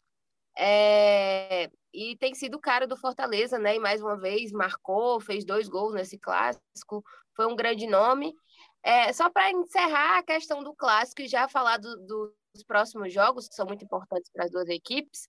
[0.57, 3.77] É, e tem sido o cara do Fortaleza, né?
[3.77, 7.03] E mais uma vez marcou, fez dois gols nesse clássico,
[7.35, 8.35] foi um grande nome.
[8.83, 13.49] É, só para encerrar a questão do clássico e já falar do, dos próximos jogos,
[13.49, 15.27] que são muito importantes para as duas equipes,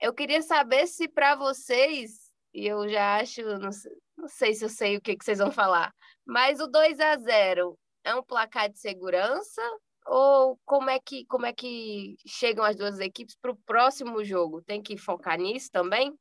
[0.00, 4.64] eu queria saber se para vocês, e eu já acho, não sei, não sei se
[4.64, 5.92] eu sei o que, que vocês vão falar,
[6.26, 9.62] mas o 2 a 0 é um placar de segurança
[10.06, 14.62] ou como é que como é que chegam as duas equipes para o próximo jogo?
[14.62, 16.18] Tem que focar nisso também?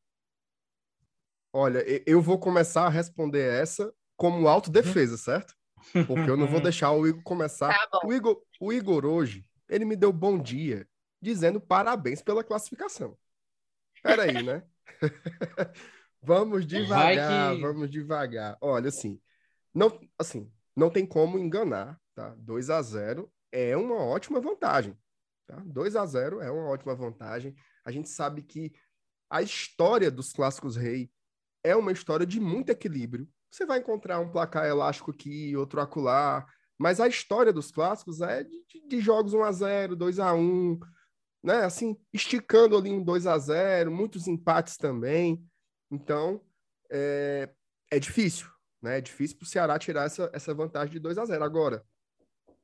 [1.54, 5.18] Olha, eu vou começar a responder essa como autodefesa, uhum.
[5.18, 5.56] certo?
[6.08, 7.70] Porque eu não vou deixar o Igor começar.
[7.90, 10.88] Tá o, Igor, o Igor hoje, ele me deu bom dia,
[11.22, 13.18] dizendo parabéns pela classificação.
[14.08, 14.64] Peraí, né?
[16.22, 17.62] vamos devagar, que...
[17.62, 18.58] vamos devagar.
[18.62, 19.20] Olha, assim,
[19.74, 22.34] não, assim, não tem como enganar, tá?
[22.38, 24.98] 2 a 0 é uma ótima vantagem.
[25.46, 25.58] Tá?
[25.66, 27.56] 2 a 0 é uma ótima vantagem.
[27.86, 28.74] A gente sabe que
[29.30, 31.12] a história dos clássicos rei
[31.64, 33.28] é uma história de muito equilíbrio.
[33.52, 36.46] Você vai encontrar um placar elástico aqui, outro acolá,
[36.78, 40.80] mas a história dos clássicos é de, de jogos 1 a 0 2 a 1
[41.48, 41.64] né?
[41.64, 45.42] Assim, esticando ali um 2 a 0 muitos empates também.
[45.90, 46.42] Então,
[46.92, 47.50] é,
[47.90, 48.50] é difícil,
[48.82, 48.98] né?
[48.98, 51.86] É difícil para o Ceará tirar essa, essa vantagem de 2 a 0 Agora,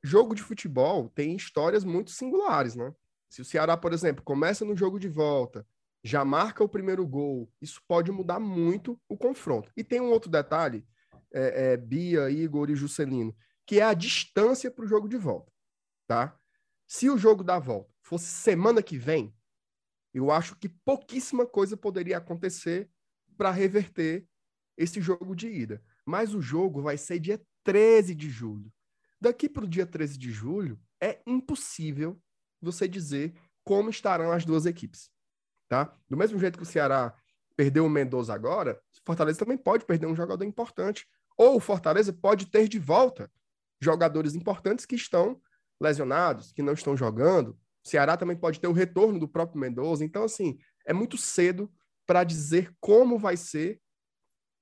[0.02, 2.94] jogo de futebol tem histórias muito singulares, né?
[3.30, 5.66] Se o Ceará, por exemplo, começa no jogo de volta,
[6.04, 9.72] já marca o primeiro gol, isso pode mudar muito o confronto.
[9.74, 10.86] E tem um outro detalhe,
[11.32, 13.34] é, é, Bia, Igor e Juscelino,
[13.66, 15.50] que é a distância para o jogo de volta,
[16.06, 16.38] tá?
[16.86, 19.34] Se o jogo da volta fosse semana que vem,
[20.12, 22.88] eu acho que pouquíssima coisa poderia acontecer
[23.36, 24.28] para reverter
[24.76, 25.82] esse jogo de ida.
[26.06, 28.72] Mas o jogo vai ser dia 13 de julho.
[29.20, 32.20] Daqui para o dia 13 de julho, é impossível
[32.60, 35.10] você dizer como estarão as duas equipes.
[35.68, 35.96] Tá?
[36.08, 37.16] Do mesmo jeito que o Ceará
[37.56, 41.08] perdeu o Mendoza agora, o Fortaleza também pode perder um jogador importante.
[41.36, 43.32] Ou o Fortaleza pode ter de volta
[43.80, 45.40] jogadores importantes que estão
[45.80, 47.58] lesionados, que não estão jogando.
[47.84, 50.04] Ceará também pode ter o retorno do próprio Mendoza.
[50.04, 51.70] Então, assim, é muito cedo
[52.06, 53.80] para dizer como vai ser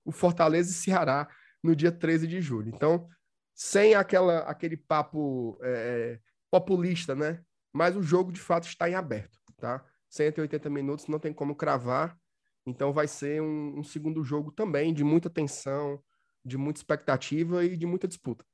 [0.04, 1.28] o Fortaleza e Ceará
[1.62, 2.72] no dia 13 de julho.
[2.74, 3.08] Então,
[3.54, 6.18] sem aquela, aquele papo é,
[6.50, 7.40] populista, né?
[7.72, 9.84] Mas o jogo de fato está em aberto, tá?
[10.10, 12.18] 180 minutos não tem como cravar,
[12.66, 16.02] então vai ser um, um segundo jogo também de muita tensão,
[16.44, 18.44] de muita expectativa e de muita disputa.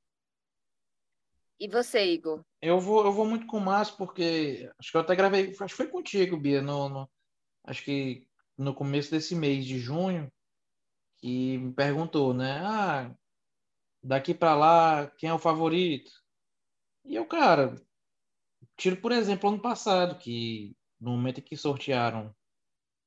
[1.59, 2.41] E você, Igor?
[2.61, 5.65] Eu vou, eu vou muito com o Márcio, porque acho que eu até gravei, acho
[5.65, 7.09] que foi contigo, Bia, no, no,
[7.65, 8.25] acho que
[8.57, 10.31] no começo desse mês de junho,
[11.17, 12.61] que me perguntou, né?
[12.63, 13.13] Ah,
[14.01, 16.11] daqui para lá, quem é o favorito?
[17.03, 17.75] E eu, cara,
[18.77, 22.33] tiro por exemplo ano passado, que no momento em que sortearam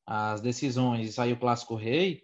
[0.07, 2.23] as decisões e saiu o Clássico Rei,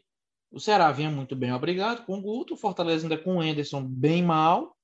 [0.50, 3.84] o Ceará vinha muito bem obrigado com o Guto, o Fortaleza ainda com o Enderson
[3.84, 4.77] bem mal,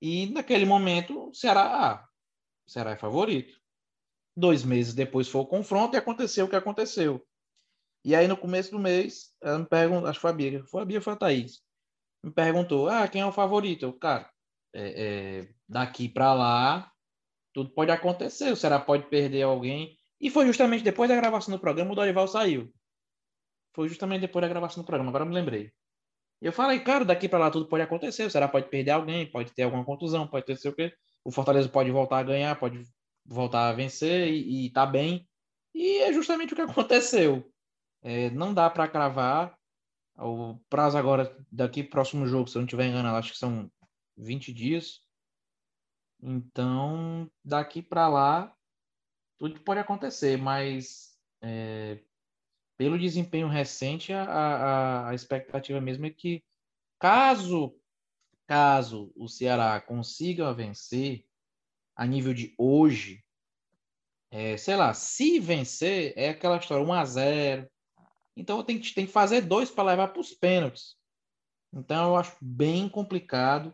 [0.00, 2.08] e naquele momento o Ceará, ah,
[2.66, 3.58] o Ceará é favorito.
[4.36, 7.26] Dois meses depois foi o confronto e aconteceu o que aconteceu.
[8.04, 10.82] E aí no começo do mês, ela me pergunta, acho que foi a Bia, foi
[10.82, 11.62] a Bia, foi a Thaís
[12.22, 13.84] me perguntou, ah, quem é o favorito?
[13.84, 14.30] Eu, cara,
[14.74, 16.92] é, é, daqui para lá,
[17.52, 18.52] tudo pode acontecer.
[18.52, 19.96] O Ceará pode perder alguém.
[20.20, 22.72] E foi justamente depois da gravação do programa, o Dorival saiu.
[23.74, 25.72] Foi justamente depois da gravação do programa, agora me lembrei.
[26.40, 28.24] E eu falei, cara, daqui para lá tudo pode acontecer.
[28.24, 30.94] O Ceará pode perder alguém, pode ter alguma contusão, pode ter sei o quê.
[31.24, 32.82] O Fortaleza pode voltar a ganhar, pode
[33.24, 35.28] voltar a vencer e, e tá bem.
[35.74, 37.50] E é justamente o que aconteceu.
[38.02, 39.56] É, não dá para cravar.
[40.16, 43.70] O prazo agora, daqui próximo jogo, se eu não estiver enganado, acho que são
[44.16, 45.00] 20 dias.
[46.20, 48.52] Então, daqui para lá,
[49.38, 52.00] tudo pode acontecer, mas é,
[52.78, 56.42] pelo desempenho recente, a, a, a expectativa mesmo é que
[56.98, 57.76] Caso,
[58.46, 61.24] caso o Ceará consiga vencer
[61.94, 63.24] a nível de hoje,
[64.30, 67.70] é, sei lá, se vencer, é aquela história 1 a 0
[68.36, 70.96] Então tem que, tem que fazer dois para levar para os pênaltis.
[71.72, 73.72] Então eu acho bem complicado.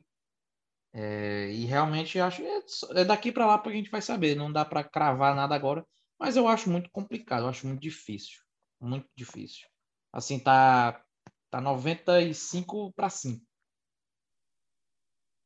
[0.93, 2.63] É, e realmente acho é,
[3.01, 4.37] é daqui para lá para a gente vai saber.
[4.37, 5.85] Não dá para cravar nada agora,
[6.19, 8.43] mas eu acho muito complicado, eu acho muito difícil,
[8.81, 9.67] muito difícil.
[10.13, 11.05] Assim tá
[11.51, 13.41] tá 95 para 5.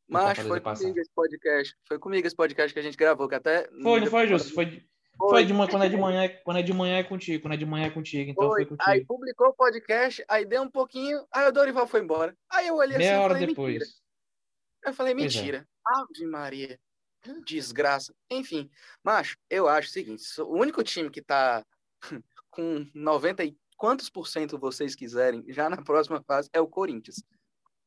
[0.08, 0.80] Mas foi passar.
[0.80, 1.76] comigo esse podcast.
[1.86, 3.68] Foi comigo esse podcast que a gente gravou, que até.
[3.82, 4.54] Foi, não foi, Justo?
[4.54, 4.70] Foi,
[5.18, 5.28] foi.
[5.28, 7.56] foi de manhã, quando é de manhã, quando é de manhã é contigo, quando é
[7.58, 8.90] de manhã é contigo, então foi, foi contigo.
[8.90, 12.34] Aí publicou o podcast, aí deu um pouquinho, aí o Dorival foi embora.
[12.48, 13.74] Aí eu olhei Meia assim, hora falei, depois.
[13.74, 13.92] Mentira.
[14.86, 15.14] Eu falei, é.
[15.14, 15.68] mentira.
[15.86, 16.80] Ave Maria.
[17.44, 18.14] Desgraça.
[18.30, 18.70] Enfim,
[19.04, 21.66] macho, eu acho o seguinte: o único time que tá
[22.58, 27.22] com 90 e quantos por cento vocês quiserem já na próxima fase é o Corinthians.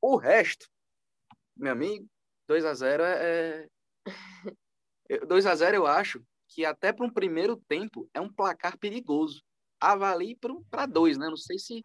[0.02, 0.66] O resto,
[1.58, 2.08] meu amigo,
[2.48, 3.68] 2 a 0 é
[5.28, 9.44] 2 a 0 eu acho que até para um primeiro tempo é um placar perigoso.
[9.78, 10.38] Avalie
[10.70, 11.28] para dois, né?
[11.28, 11.84] Não sei se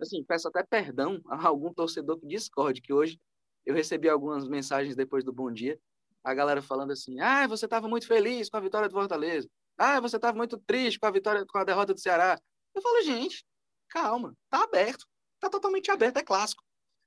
[0.00, 3.16] assim, peço até perdão a algum torcedor que discorde que hoje
[3.64, 5.78] eu recebi algumas mensagens depois do bom dia,
[6.24, 9.48] a galera falando assim: "Ah, você estava muito feliz com a vitória do Fortaleza.
[9.78, 12.38] Ah, você estava muito triste com a vitória com a derrota do Ceará".
[12.74, 13.44] Eu falo: "Gente,
[13.88, 15.06] calma, tá aberto.
[15.40, 16.62] Tá totalmente aberto, é clássico.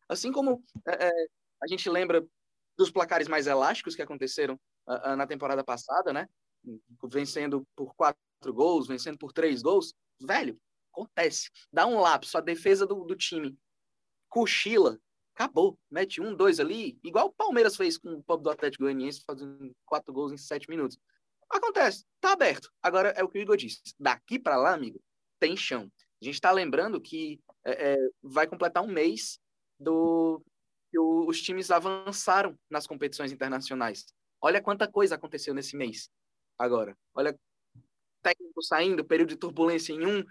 [0.10, 1.12] Assim como é, é,
[1.62, 2.26] a gente lembra
[2.78, 4.56] dos placares mais elásticos que aconteceram
[4.88, 6.28] uh, uh, na temporada passada, né?
[7.12, 8.20] Vencendo por quatro
[8.54, 9.94] gols, vencendo por três gols.
[10.22, 10.60] Velho,
[10.94, 11.50] acontece.
[11.72, 13.58] Dá um lapso, a defesa do, do time
[14.30, 15.00] cochila,
[15.34, 15.78] acabou.
[15.90, 19.76] Mete um, dois ali, igual o Palmeiras fez com o pobre do Atlético Goianiense, fazendo
[19.86, 20.98] quatro gols em sete minutos.
[21.50, 22.72] Acontece, tá aberto.
[22.82, 23.82] Agora é o que o Igor disse.
[24.00, 25.02] Daqui para lá, amigo,
[25.40, 25.92] tem chão.
[26.22, 29.40] A gente está lembrando que é, é, vai completar um mês
[29.80, 30.42] do
[30.90, 34.06] que o, os times avançaram nas competições internacionais.
[34.42, 36.10] Olha quanta coisa aconteceu nesse mês.
[36.58, 37.38] Agora, olha
[38.22, 40.24] técnico saindo, período de turbulência em um,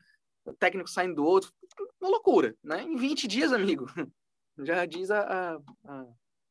[0.59, 1.53] técnico saindo do outro,
[2.01, 2.83] uma loucura, né?
[2.83, 3.87] Em 20 dias, amigo.
[4.59, 6.07] Já diz a, a, a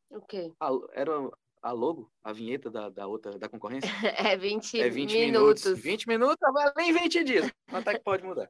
[0.09, 0.51] o quê?
[0.59, 1.11] A, era
[1.65, 3.89] a logo, a vinheta da, da outra da concorrência?
[4.33, 5.65] é 20, é 20 minutos.
[5.65, 5.83] minutos.
[5.83, 7.51] 20 minutos, vai nem 20 dias.
[7.67, 8.47] Quanto é que pode mudar?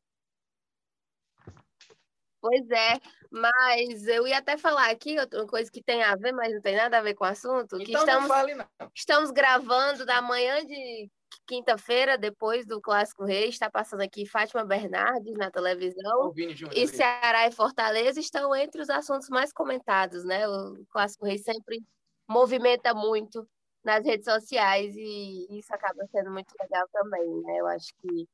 [2.41, 2.99] Pois é,
[3.32, 6.75] mas eu ia até falar aqui outra coisa que tem a ver, mas não tem
[6.75, 7.78] nada a ver com o assunto.
[7.78, 8.67] Então que estamos, não fale, não.
[8.93, 11.10] estamos gravando da manhã de
[11.47, 13.47] quinta-feira, depois do Clássico Rei.
[13.47, 16.34] Está passando aqui Fátima Bernardes na televisão.
[16.75, 20.47] E Ceará e Fortaleza estão entre os assuntos mais comentados, né?
[20.47, 21.82] O Clássico Rei sempre
[22.28, 23.48] movimenta muito
[23.84, 27.60] nas redes sociais e isso acaba sendo muito legal também, né?
[27.60, 28.28] Eu acho que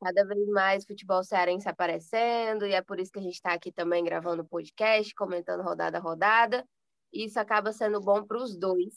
[0.00, 3.70] cada vez mais futebol cearense aparecendo, e é por isso que a gente está aqui
[3.70, 6.66] também gravando podcast, comentando rodada a rodada.
[7.12, 8.94] Isso acaba sendo bom para os dois.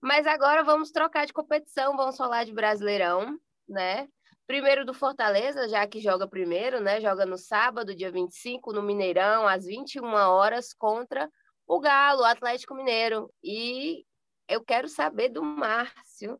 [0.00, 4.08] Mas agora vamos trocar de competição, vamos falar de Brasileirão, né?
[4.46, 7.00] Primeiro do Fortaleza, já que joga primeiro, né?
[7.00, 11.30] Joga no sábado, dia 25, no Mineirão, às 21 horas, contra
[11.70, 13.32] o Galo, o Atlético Mineiro.
[13.44, 14.04] E
[14.48, 16.36] eu quero saber do Márcio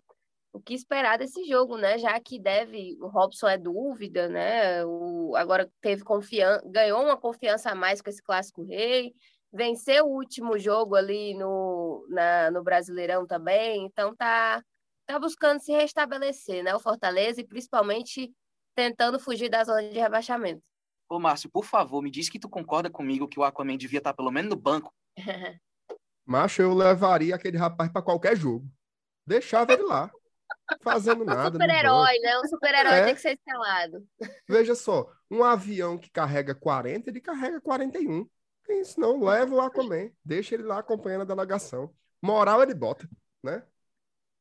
[0.53, 1.99] o que esperar desse jogo, né?
[1.99, 4.85] Já que deve, o Robson é dúvida, né?
[4.85, 9.15] O, agora teve confiança, ganhou uma confiança a mais com esse clássico rei,
[9.53, 14.61] venceu o último jogo ali no, na, no Brasileirão também, então tá,
[15.07, 16.75] tá buscando se restabelecer, né?
[16.75, 18.33] O Fortaleza e principalmente
[18.75, 20.63] tentando fugir da zona de rebaixamento.
[21.09, 24.13] Ô, Márcio, por favor, me diz que tu concorda comigo que o Aquaman devia estar
[24.13, 24.93] pelo menos no banco.
[26.25, 28.67] Macho, eu levaria aquele rapaz para qualquer jogo.
[29.27, 30.11] Deixava ele lá
[30.83, 31.57] fazendo nada.
[31.57, 32.39] Um super-herói, né?
[32.39, 33.05] Um super-herói é.
[33.05, 34.07] tem que ser escalado.
[34.49, 38.29] Veja só, um avião que carrega 40, ele carrega 41.
[38.67, 41.93] Tem isso não, leva o Aquaman, deixa ele lá acompanhando a delegação.
[42.23, 43.09] Moral ele bota,
[43.43, 43.65] né?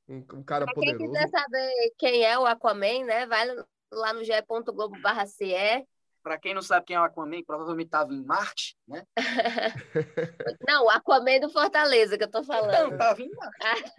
[0.07, 0.97] Um, um cara pra poderoso.
[0.97, 3.25] Quem quiser saber quem é o Aquaman, né?
[3.25, 3.47] Vai
[3.91, 5.87] lá no ge.globo.ce
[6.21, 9.03] para quem não sabe quem é o Aquaman, provavelmente estava em Marte, né?
[10.67, 12.71] não, o Aquaman do Fortaleza que eu tô falando.
[12.71, 13.93] Não, estava em Marte.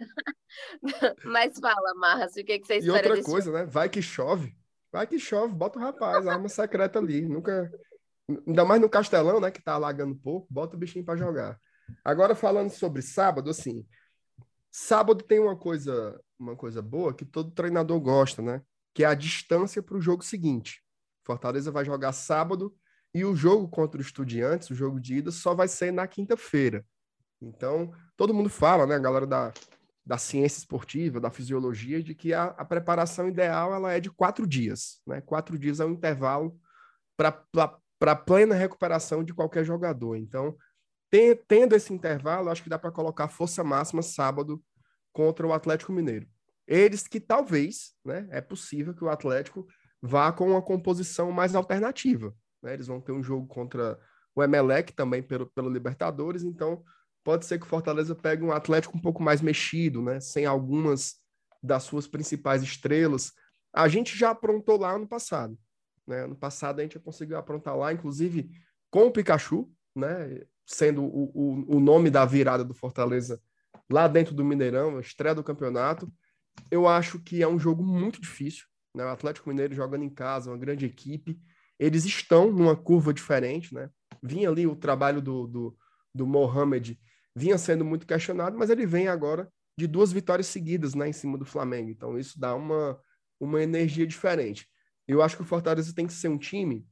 [1.25, 3.57] Mas fala, Márcio, o que, que você espera E outra coisa, jogo?
[3.57, 3.65] né?
[3.65, 4.55] Vai que chove.
[4.91, 7.21] Vai que chove, bota o rapaz, arma secreta ali.
[7.21, 7.71] Nunca.
[8.47, 9.49] Ainda mais no Castelão, né?
[9.49, 11.59] Que tá alagando pouco, bota o bichinho para jogar.
[12.03, 13.85] Agora, falando sobre sábado, assim.
[14.69, 18.61] Sábado tem uma coisa, uma coisa boa que todo treinador gosta, né?
[18.93, 20.81] Que é a distância para o jogo seguinte.
[21.23, 22.75] Fortaleza vai jogar sábado
[23.13, 26.85] e o jogo contra o Estudiantes, o jogo de ida, só vai ser na quinta-feira.
[27.41, 29.51] Então, todo mundo fala, né, a galera da,
[30.05, 34.47] da ciência esportiva, da fisiologia, de que a, a preparação ideal ela é de quatro
[34.47, 35.01] dias.
[35.05, 35.21] Né?
[35.21, 36.57] Quatro dias é um intervalo
[37.17, 40.15] para plena recuperação de qualquer jogador.
[40.15, 40.55] Então,
[41.47, 44.63] tendo esse intervalo, acho que dá para colocar força máxima sábado
[45.11, 46.27] contra o Atlético Mineiro.
[46.65, 49.67] Eles que talvez, né, é possível que o Atlético
[50.01, 52.33] vá com uma composição mais alternativa.
[52.61, 52.73] Né?
[52.73, 53.99] Eles vão ter um jogo contra
[54.35, 56.83] o Emelec também pelo, pelo Libertadores, então
[57.23, 60.19] pode ser que o Fortaleza pegue um Atlético um pouco mais mexido, né?
[60.19, 61.15] sem algumas
[61.61, 63.33] das suas principais estrelas.
[63.73, 65.57] A gente já aprontou lá ano passado.
[66.07, 66.23] Né?
[66.23, 68.49] Ano passado a gente conseguiu aprontar lá, inclusive
[68.89, 70.41] com o Pikachu, né?
[70.65, 73.41] sendo o, o, o nome da virada do Fortaleza
[73.91, 76.11] lá dentro do Mineirão, estreia do campeonato.
[76.69, 78.65] Eu acho que é um jogo muito difícil.
[78.95, 79.05] Né?
[79.05, 81.39] O Atlético Mineiro jogando em casa, uma grande equipe.
[81.79, 83.89] Eles estão numa curva diferente, né?
[84.21, 85.77] Vinha ali o trabalho do, do,
[86.13, 86.99] do Mohamed,
[87.35, 91.37] vinha sendo muito questionado, mas ele vem agora de duas vitórias seguidas né, em cima
[91.37, 91.89] do Flamengo.
[91.89, 92.99] Então isso dá uma,
[93.39, 94.67] uma energia diferente.
[95.07, 96.85] Eu acho que o Fortaleza tem que ser um time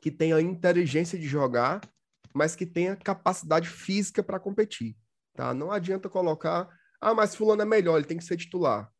[0.00, 1.80] que tenha inteligência de jogar,
[2.32, 4.96] mas que tenha capacidade física para competir.
[5.34, 5.52] Tá?
[5.52, 6.68] Não adianta colocar,
[7.00, 8.90] ah, mas fulano é melhor, ele tem que ser titular.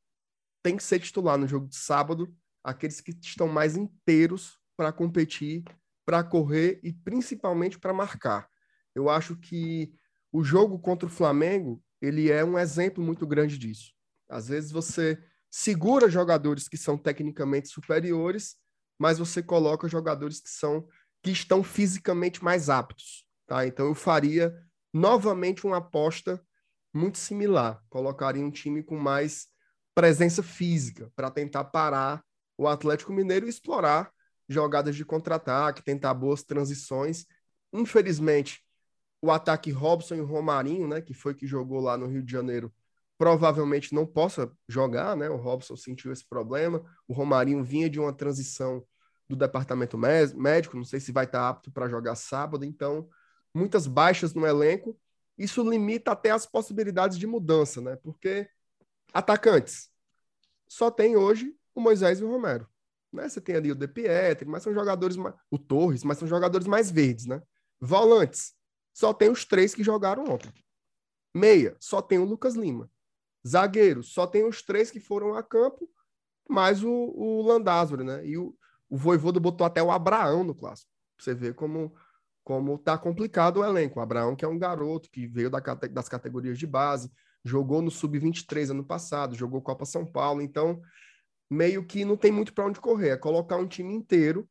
[0.67, 5.63] Tem que ser titular no jogo de sábado, aqueles que estão mais inteiros para competir,
[6.05, 8.51] para correr e principalmente para marcar.
[8.93, 9.95] Eu acho que
[10.33, 13.93] o jogo contra o Flamengo, ele é um exemplo muito grande disso.
[14.29, 18.57] Às vezes você segura jogadores que são tecnicamente superiores,
[18.99, 20.89] mas você coloca jogadores que são
[21.23, 23.65] que estão fisicamente mais aptos, tá?
[23.65, 24.53] Então eu faria
[24.93, 26.45] novamente uma aposta
[26.93, 29.55] muito similar, colocaria um time com mais
[29.97, 32.23] presença física para tentar parar
[32.59, 34.13] o Atlético Mineiro e explorar
[34.47, 37.25] jogadas de contra-ataque, tentar boas transições.
[37.73, 38.63] Infelizmente,
[39.23, 42.71] o ataque Robson e Romarinho, né, que foi que jogou lá no Rio de Janeiro,
[43.17, 45.31] provavelmente não possa jogar, né?
[45.31, 46.85] O Robson sentiu esse problema.
[47.09, 48.85] O Romarinho vinha de uma transição
[49.27, 53.09] do departamento médico, não sei se vai estar apto para jogar sábado, então
[53.55, 54.95] muitas baixas no elenco.
[55.39, 57.97] Isso limita até as possibilidades de mudança, né?
[57.97, 58.47] Porque
[59.19, 59.91] atacantes
[60.69, 62.69] só tem hoje o Moisés e o Romero.
[63.13, 63.29] Né?
[63.29, 65.35] Você tem ali o De Pietri, mas são jogadores mais...
[65.51, 67.41] o Torres, mas são jogadores mais verdes, né?
[67.81, 68.55] Volantes,
[68.93, 70.53] só tem os três que jogaram ontem.
[71.35, 72.91] Meia, só tem o Lucas Lima.
[73.47, 75.89] Zagueiro, só tem os três que foram a campo,
[76.49, 78.27] mais o, o Landázuri, né?
[78.27, 78.57] E o,
[78.89, 80.91] o Voivoda botou até o Abraão no clássico.
[81.19, 81.95] Você vê como
[82.43, 83.99] como tá complicado o elenco.
[83.99, 87.11] O Abraão, que é um garoto que veio da, das categorias de base,
[87.47, 90.83] jogou no Sub-23 ano passado, jogou Copa São Paulo, então
[91.49, 93.11] meio que não tem muito para onde correr.
[93.11, 94.49] É colocar um time inteiro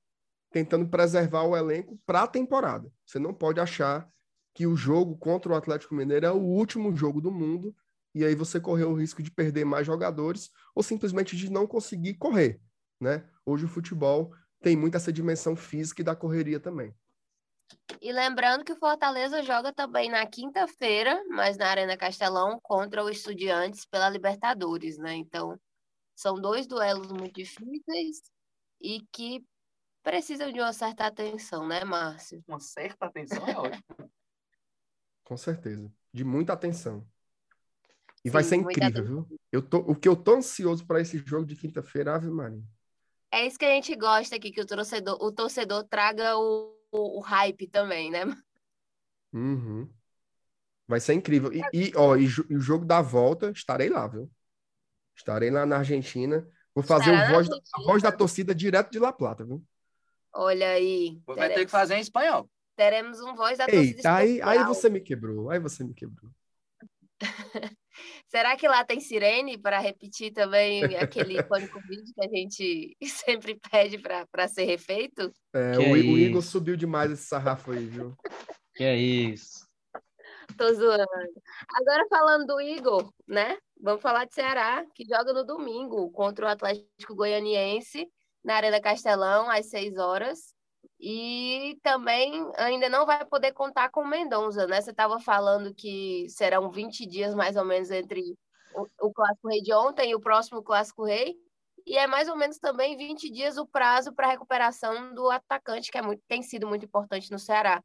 [0.52, 2.90] tentando preservar o elenco para a temporada.
[3.06, 4.10] Você não pode achar
[4.54, 7.76] que o jogo contra o Atlético Mineiro é o último jogo do mundo
[8.14, 12.14] e aí você correu o risco de perder mais jogadores ou simplesmente de não conseguir
[12.14, 12.62] correr,
[13.02, 13.26] né?
[13.46, 14.32] Hoje o futebol
[14.62, 16.94] tem muito essa dimensão física e da correria também.
[18.02, 23.10] E lembrando que o Fortaleza joga também na quinta-feira, mas na Arena Castelão, contra o
[23.10, 25.16] Estudiantes pela Libertadores, né?
[25.16, 25.60] Então,
[26.16, 28.22] são dois duelos muito difíceis
[28.82, 29.44] e que
[30.04, 32.44] precisam de uma certa atenção, né, Márcio?
[32.48, 33.84] Uma certa atenção é ótimo.
[35.24, 35.92] Com certeza.
[36.14, 37.06] De muita atenção.
[38.24, 39.40] E Sim, vai ser incrível, viu?
[39.52, 42.64] Eu tô, o que eu tô ansioso para esse jogo de quinta-feira, Ave Maria.
[43.32, 47.18] É isso que a gente gosta aqui, que o torcedor, o torcedor traga o, o,
[47.18, 48.26] o hype também, né?
[49.34, 49.90] Uhum.
[50.88, 51.52] Vai ser incrível.
[51.52, 54.32] E, e ó, e, e, o jogo da volta, estarei lá, viu?
[55.16, 56.48] Estarei lá na Argentina.
[56.74, 59.64] Vou fazer o voz, a voz da torcida direto de La Plata, viu?
[60.34, 61.22] Olha aí.
[61.26, 62.50] Vai ter que fazer em espanhol.
[62.76, 65.50] Teremos um voz da torcida Eita, aí, aí você me quebrou.
[65.50, 66.30] Aí você me quebrou.
[68.28, 73.60] Será que lá tem sirene para repetir também aquele pânico vídeo que a gente sempre
[73.72, 75.32] pede para ser refeito?
[75.54, 78.16] É, o, é o Igor subiu demais esse sarrafo aí, viu?
[78.74, 79.66] Que é isso.
[80.58, 81.06] Tô zoando.
[81.74, 83.58] Agora falando do Igor, né?
[83.82, 88.08] Vamos falar de Ceará, que joga no domingo contra o Atlético Goianiense
[88.44, 90.55] na Arena Castelão, às 6 horas.
[91.00, 94.82] E também ainda não vai poder contar com Mendonça, né?
[94.82, 98.38] Você estava falando que serão 20 dias mais ou menos entre
[98.74, 101.36] o, o Clássico Rei de ontem e o próximo Clássico Rei.
[101.86, 105.98] E é mais ou menos também 20 dias o prazo para recuperação do atacante, que
[105.98, 107.84] é muito, tem sido muito importante no Ceará.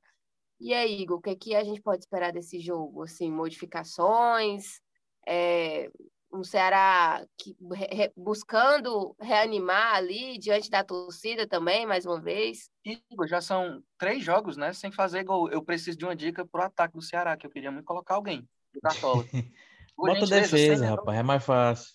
[0.58, 3.02] E aí, Igor, o que, que a gente pode esperar desse jogo?
[3.02, 4.80] Assim, modificações,
[5.26, 5.90] é,
[6.32, 12.70] um Ceará que, re, buscando reanimar ali diante da torcida também, mais uma vez.
[12.84, 14.72] Igor, já são três jogos, né?
[14.72, 15.50] Sem fazer gol.
[15.50, 18.48] Eu preciso de uma dica pro ataque do Ceará, que eu queria muito colocar alguém
[18.72, 19.24] do Cartola.
[19.96, 21.94] Bota a defesa, rapaz, é mais fácil.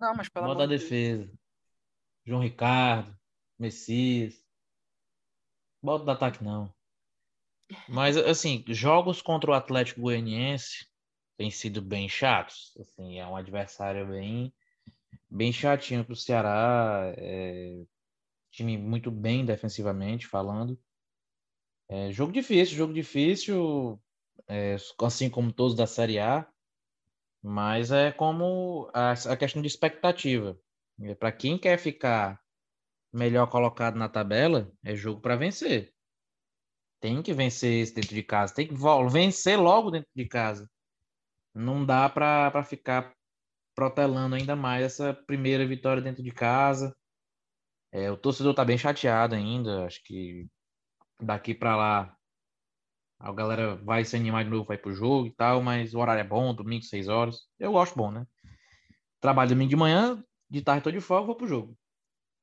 [0.00, 1.30] Não, mas pelo Bota a defesa.
[2.24, 3.14] João Ricardo,
[3.58, 4.34] Messias.
[5.82, 6.72] Bota do ataque, não.
[7.88, 10.86] Mas, assim, jogos contra o Atlético Goianiense
[11.36, 12.76] têm sido bem chatos.
[12.80, 14.52] Assim, é um adversário bem,
[15.30, 17.12] bem chatinho para o Ceará.
[17.16, 17.84] É,
[18.50, 20.78] time muito bem defensivamente falando.
[21.88, 24.00] É, jogo difícil, jogo difícil,
[24.48, 26.48] é, assim como todos da Série A,
[27.42, 30.58] mas é como a, a questão de expectativa.
[31.18, 32.40] Para quem quer ficar
[33.12, 35.92] melhor colocado na tabela, é jogo para vencer.
[37.00, 38.74] Tem que vencer esse dentro de casa, tem que
[39.10, 40.70] vencer logo dentro de casa.
[41.54, 43.14] Não dá para ficar
[43.74, 46.96] protelando ainda mais essa primeira vitória dentro de casa.
[47.92, 49.86] É, o torcedor está bem chateado ainda.
[49.86, 50.48] Acho que
[51.20, 52.16] daqui para lá
[53.18, 56.20] a galera vai se animar de novo, vai pro jogo e tal, mas o horário
[56.20, 57.48] é bom, domingo, 6 horas.
[57.58, 58.26] Eu gosto bom, né?
[59.20, 61.78] Trabalho domingo de manhã, de tarde tô de folga, vou pro jogo.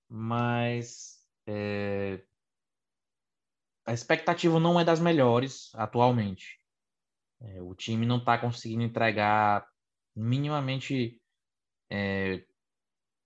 [0.09, 2.24] Mas é...
[3.86, 6.61] a expectativa não é das melhores atualmente.
[7.41, 9.65] É, o time não está conseguindo entregar
[10.15, 11.19] minimamente
[11.89, 12.43] é,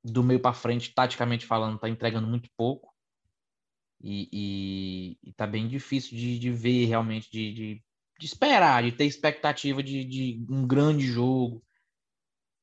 [0.04, 2.94] do meio para frente, taticamente falando, está entregando muito pouco.
[4.02, 7.84] E, e, e tá bem difícil de, de ver realmente, de, de,
[8.20, 11.64] de, esperar, de ter expectativa de, de um grande jogo.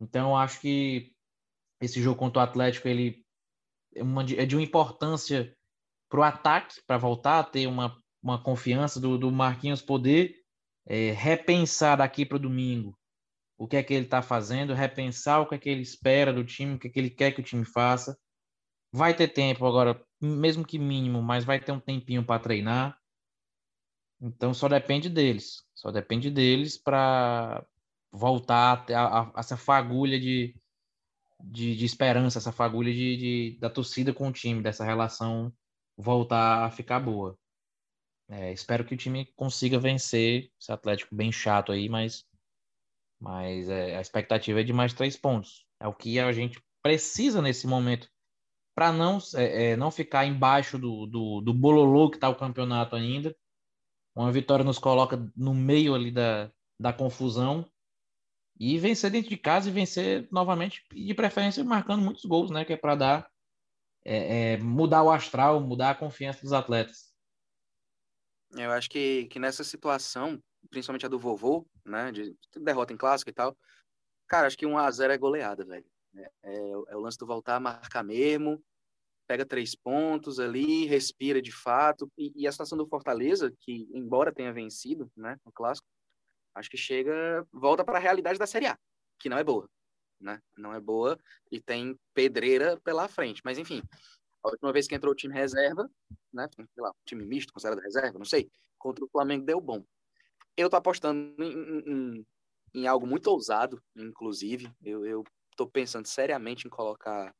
[0.00, 1.12] Então, eu acho que
[1.80, 3.24] esse jogo contra o Atlético ele
[3.94, 5.55] é, uma, é de uma importância
[6.09, 10.41] para o ataque, para voltar a ter uma, uma confiança do, do Marquinhos poder
[10.87, 12.99] é, repensar daqui para o domingo
[13.59, 16.45] o que é que ele está fazendo, repensar o que é que ele espera do
[16.45, 18.18] time, o que é que ele quer que o time faça.
[18.93, 22.99] Vai ter tempo agora, mesmo que mínimo, mas vai ter um tempinho para treinar.
[24.20, 27.64] Então só depende deles, só depende deles para
[28.11, 30.55] voltar a, a, a, essa fagulha de,
[31.41, 35.53] de, de, esperança, essa fagulha de, de, da torcida com o time, dessa relação
[35.97, 37.39] voltar a ficar boa.
[38.33, 42.24] É, espero que o time consiga vencer esse Atlético bem chato aí, mas
[43.20, 45.64] mas é, a expectativa é de mais três pontos.
[45.78, 48.09] É o que a gente precisa nesse momento
[48.74, 52.97] para não, é, é, não ficar embaixo do, do, do bololô que está o campeonato
[52.97, 53.37] ainda.
[54.16, 57.70] Uma vitória nos coloca no meio ali da, da confusão
[58.59, 62.64] e vencer dentro de casa e vencer novamente, e de preferência marcando muitos gols, né?
[62.64, 63.30] Que é para dar
[64.05, 67.11] é, é, mudar o astral, mudar a confiança dos atletas.
[68.57, 70.40] Eu acho que, que nessa situação
[70.70, 72.12] principalmente a do vovô, né?
[72.12, 73.57] De derrota em clássico e tal.
[74.28, 75.84] Cara, acho que 1 a 0 é goleada, velho.
[76.16, 78.62] É, é, é, o lance do voltar a marcar mesmo,
[79.26, 82.11] pega três pontos ali, respira de fato.
[82.16, 85.86] E, e, a situação do Fortaleza, que embora tenha vencido, né, no clássico,
[86.55, 88.78] acho que chega, volta para a realidade da Série A,
[89.18, 89.68] que não é boa,
[90.20, 90.40] né?
[90.57, 91.18] Não é boa
[91.50, 93.40] e tem pedreira pela frente.
[93.44, 93.82] Mas enfim,
[94.43, 95.90] a última vez que entrou o time reserva,
[96.32, 99.84] né, sei lá, time misto, considerado reserva, não sei, contra o Flamengo deu bom.
[100.57, 102.26] Eu tô apostando em, em,
[102.74, 104.70] em algo muito ousado, inclusive.
[104.82, 105.24] Eu, eu
[105.57, 107.34] tô pensando seriamente em colocar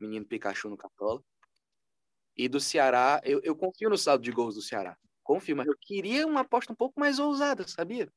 [0.00, 1.22] menino Pikachu no Cartola.
[2.36, 4.96] E do Ceará, eu, eu confio no saldo de gols do Ceará.
[5.24, 8.08] Confio, mas eu queria uma aposta um pouco mais ousada, sabia?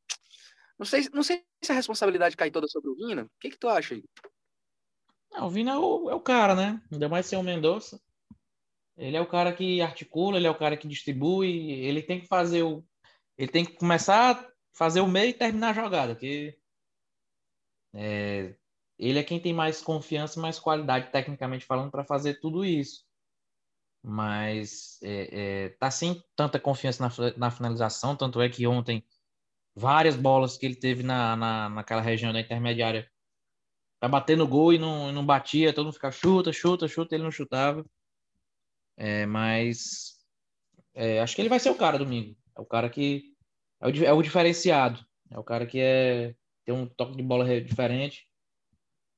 [0.78, 3.24] Não sei, não sei se a responsabilidade cai toda sobre o Vina.
[3.24, 4.04] O que, que tu acha aí?
[5.32, 6.82] Não, o Vina é o, é o cara, né?
[6.92, 8.00] Ainda mais ser o Mendonça.
[8.98, 12.28] Ele é o cara que articula, ele é o cara que distribui, ele tem que
[12.28, 12.84] fazer o,
[13.38, 16.56] ele tem que começar a fazer o meio e terminar a jogada, que
[17.94, 18.56] é,
[19.00, 23.04] ele é quem tem mais confiança mais qualidade, tecnicamente falando, para fazer tudo isso.
[24.04, 29.06] Mas é, é, tá sem tanta confiança na, na, finalização, tanto é que ontem
[29.76, 33.11] várias bolas que ele teve na, na, naquela região da intermediária
[34.08, 37.32] bater no gol e não, não batia, todo mundo ficava chuta, chuta, chuta, ele não
[37.32, 37.86] chutava.
[38.98, 40.20] É, mas
[40.94, 42.36] é, acho que ele vai ser o cara domingo.
[42.58, 43.36] É o cara que
[43.80, 45.06] é o, é o diferenciado.
[45.30, 46.36] É o cara que é,
[46.66, 48.28] tem um toque de bola diferente.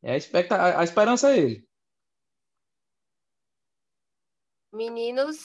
[0.01, 1.67] É a, expecta, a, a esperança é ele.
[4.71, 5.37] Meninos,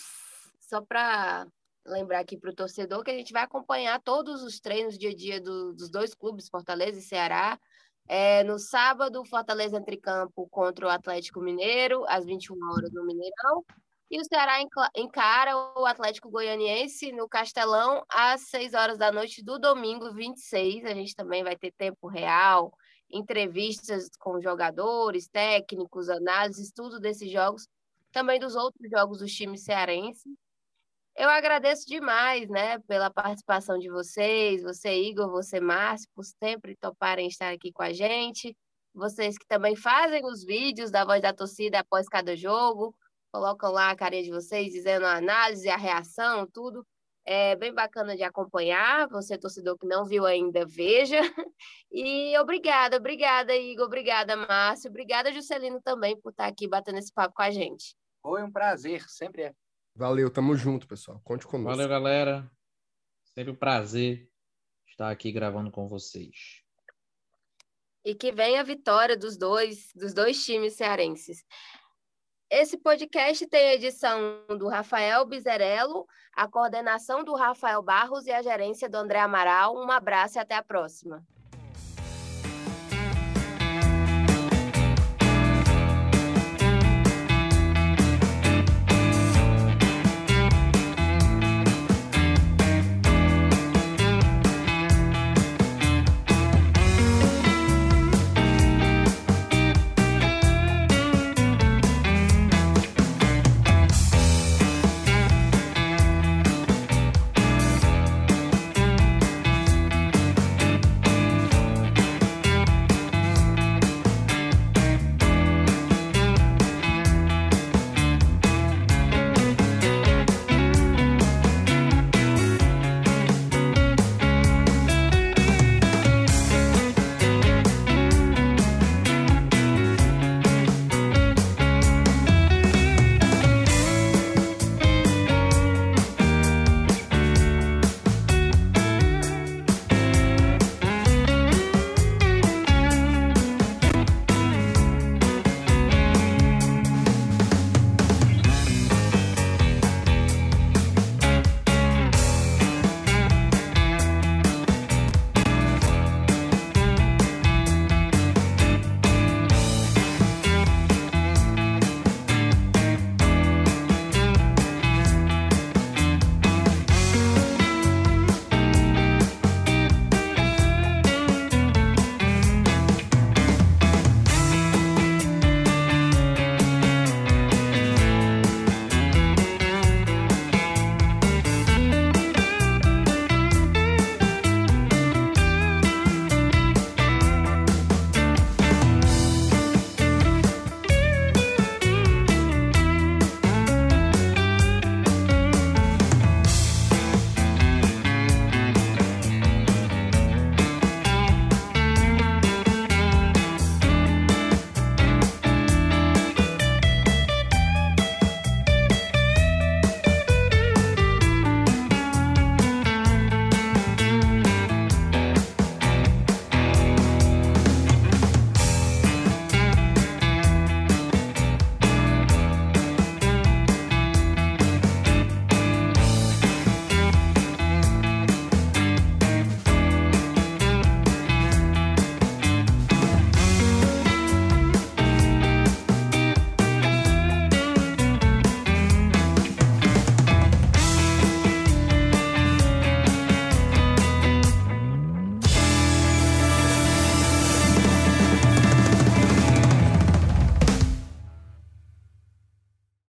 [0.61, 1.47] só para
[1.87, 5.15] lembrar aqui para o torcedor que a gente vai acompanhar todos os treinos dia a
[5.15, 7.59] dia do, dos dois clubes, Fortaleza e Ceará.
[8.09, 13.65] É, no sábado, Fortaleza entre campo contra o Atlético Mineiro, às 21 horas no Mineirão.
[14.11, 14.59] E o Ceará
[14.97, 20.87] encara o Atlético Goianiense no Castelão às 6 horas da noite do domingo 26.
[20.87, 22.73] A gente também vai ter tempo real,
[23.11, 27.69] entrevistas com jogadores, técnicos, análises, tudo desses jogos,
[28.11, 30.33] também dos outros jogos dos times cearenses.
[31.19, 37.27] Eu agradeço demais, né, pela participação de vocês, você, Igor, você, Márcio, por sempre toparem
[37.27, 38.57] estar aqui com a gente.
[38.95, 42.95] Vocês que também fazem os vídeos da Voz da Torcida após cada jogo
[43.33, 46.87] colocam lá a carinha de vocês, dizendo a análise, a reação, tudo.
[47.27, 49.09] é bem bacana de acompanhar.
[49.09, 51.21] Você, torcedor que não viu ainda, veja.
[51.91, 57.35] E obrigada, obrigada, Igor, obrigada, Márcio, obrigada, Juscelino, também, por estar aqui batendo esse papo
[57.35, 57.97] com a gente.
[58.23, 59.68] Foi um prazer, sempre é.
[59.99, 61.21] Valeu, tamo junto, pessoal.
[61.25, 61.77] Conte conosco.
[61.77, 62.49] Valeu, galera.
[63.35, 64.31] Sempre um prazer
[64.87, 66.63] estar aqui gravando com vocês.
[68.05, 71.45] E que venha a vitória dos dois, dos dois times cearenses.
[72.49, 78.41] Esse podcast tem a edição do Rafael Bizerello, a coordenação do Rafael Barros e a
[78.41, 79.75] gerência do André Amaral.
[79.75, 81.27] Um abraço e até a próxima.